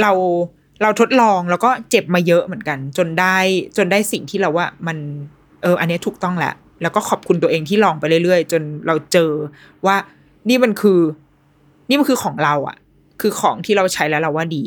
[0.00, 0.12] เรา
[0.82, 3.36] เราทดลองแล้วก็เจ็บมาเยอะเหมือนกัน จนได้
[3.76, 4.96] จนได้สิ่งที่เราว่ามัน
[5.62, 9.30] เอออันนี้ถูกต้องแหละแล้วก็ขอบคุณตัวเองที่ลองไปเรื่อย ๆ จนเราเจอ
[9.86, 9.96] ว่า
[10.48, 11.00] นี่มันคือ
[11.88, 12.76] นี่มันคือของเราอะ
[13.20, 14.64] คือของที่เราใช้แล้วเราว่าดี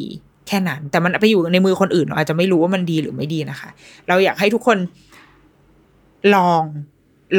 [0.47, 3.69] แค่นั้น แต่มันไปอยู่ในมือคนอื่นเราอาจจะไม่รู้ว่ามันดีหรือไม่ดีนะคะ
[4.07, 4.77] เราอยากให้ทุกคน
[6.35, 6.63] ลอง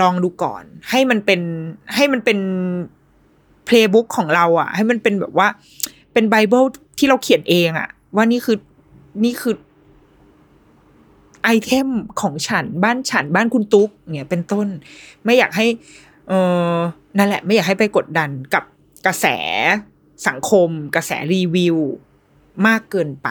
[0.00, 1.40] ลองดูก่อน ให้มันเป็น
[1.94, 2.38] ให้มันเป็น
[3.66, 5.48] playbook ของเราอะให้มันเป็นแบบว่า
[6.12, 6.64] เป็นไบเบิล
[6.98, 8.56] ที่เราเขียนเองอะ ว่านี่คือ
[9.24, 9.54] นี่คือ
[11.44, 11.88] item
[12.20, 14.66] ของฉันบ้านฉันบ้านคุณตุ๊กเนี่ยเป็นต้น
[15.24, 15.66] ไม่อยากให้
[16.28, 16.32] เอ
[16.74, 16.76] อ
[17.18, 18.64] นั่นแหละ ไม่อยากให้ไปกดดันกับ
[19.06, 19.26] กระแส
[20.28, 21.76] สังคม กระแสรีวิว
[22.66, 23.28] มากเกินไป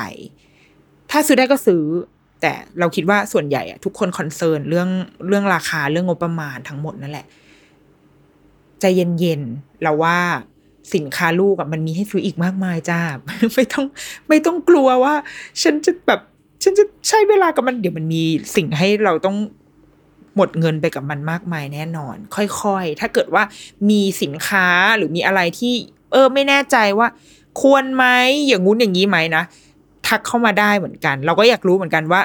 [1.12, 1.84] ถ้าซื้อได้ก็ซื้อ
[2.42, 4.90] แต่เราคิดว่าส่วนใหญ่อะทุกคนคอนเซิร์นเรื่อง
[5.28, 7.26] เรื่องราคาเรื่องงบประมาณทั้งหมดนั่นแหละ
[8.80, 8.86] ใจ
[9.20, 10.18] เย็นๆเราว่า
[10.96, 13.00] สินค้าลูกอะมันมีให้ซื้ออีกมากมายจ้า
[13.56, 13.86] ไม่ต้อง
[14.28, 15.14] ไม่ต้องกลัวว่า
[15.64, 16.20] ฉันจะแบบ
[16.64, 18.24] ฉันจะใช้เวลากับมันเดี๋ยวมันมี
[18.56, 19.38] สิ่งให้เราต้อง
[20.36, 23.44] หมดเงินไปกับมันมากมายแน่นอน ค่อยๆ ถ้าเกิดว่า
[23.90, 24.68] มีสินค้า
[24.98, 25.74] หรือมีอะไรที่
[26.12, 27.08] เออ ไม่แน่ใจว่า
[27.60, 28.06] ควรไหม
[28.48, 29.44] อย่างงู้นอย่างนี้ไหมนะ
[30.08, 32.22] ทักเข้ามาได้เหมือนกัน เราก็อยากรู้เหมือนกันว่า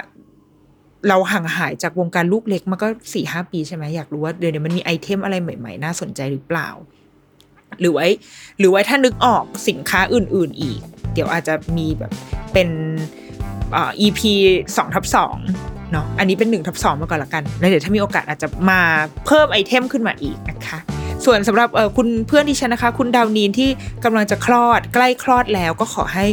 [1.09, 6.69] เราห่างหายจากวงการลูกเล็กมาก็สี่ห้าปีใช่ไหมอยากรู้ว่าเดี๋ยวมันมีไอเทมอะไรใหม่ๆ น่าสนใจหรือเปล่า
[7.81, 8.07] หรือไว้
[8.59, 10.81] หรือไว้ถ้านึกออกสินค้าอื่น ๆ อีก
[11.15, 12.13] เดี๋ยวอาจจะมีแบบ
[12.53, 12.69] เป็น
[13.77, 14.21] อ่า EP
[14.77, 15.37] สองทับสอง
[15.93, 18.81] เนาะอันนี้เป็นหนึ่งทับสองมาก่อนละกันแล้วเดี๋ยวถ้ามีโอกาสอาจจะมา
[19.27, 20.79] เพิ่มไอเทมขึ้นมาอีกนะคะ
[21.25, 23.71] ส่วนสำหรับคุณเพื่อนที่ฉันนะคะ คุณดาวนีนที่
[24.05, 26.27] กำลังจะคลอดใกล้คลอดแล้วก็ขอให้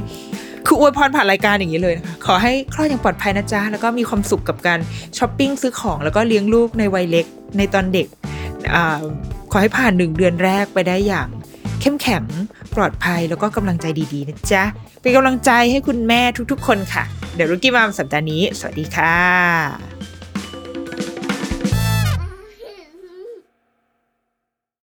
[0.66, 4.80] คืออวยพรผ่านรายการอย่างนี้เลยนะคะขอให้คลอดอย่างปลอดภัยนะจ๊ะ แล้วก็มีความสุขกับการ
[5.18, 7.26] ช้อปปิ้งซื้อของ แล้วก็เลี้ยงลูกในวัยเล็ก
[7.58, 8.08] ในตอนเด็ก
[8.74, 8.76] อ
[9.52, 11.28] ขอให้ผ่านหนึ่งเดือนแรกไปได้อย่าง
[11.82, 12.24] เข้มแข็ง
[12.76, 14.64] ปลอดภัยแล้วก็กำลังใจดีๆนะจ๊ะ
[15.02, 16.22] เป็นกำลังใจให้คุณแม่
[16.52, 17.04] ทุกๆ คนค่ะ
[17.36, 20.09] เดี๋ยวรุกี้มามสัปดาห์นี้ สวัสดีค่ะ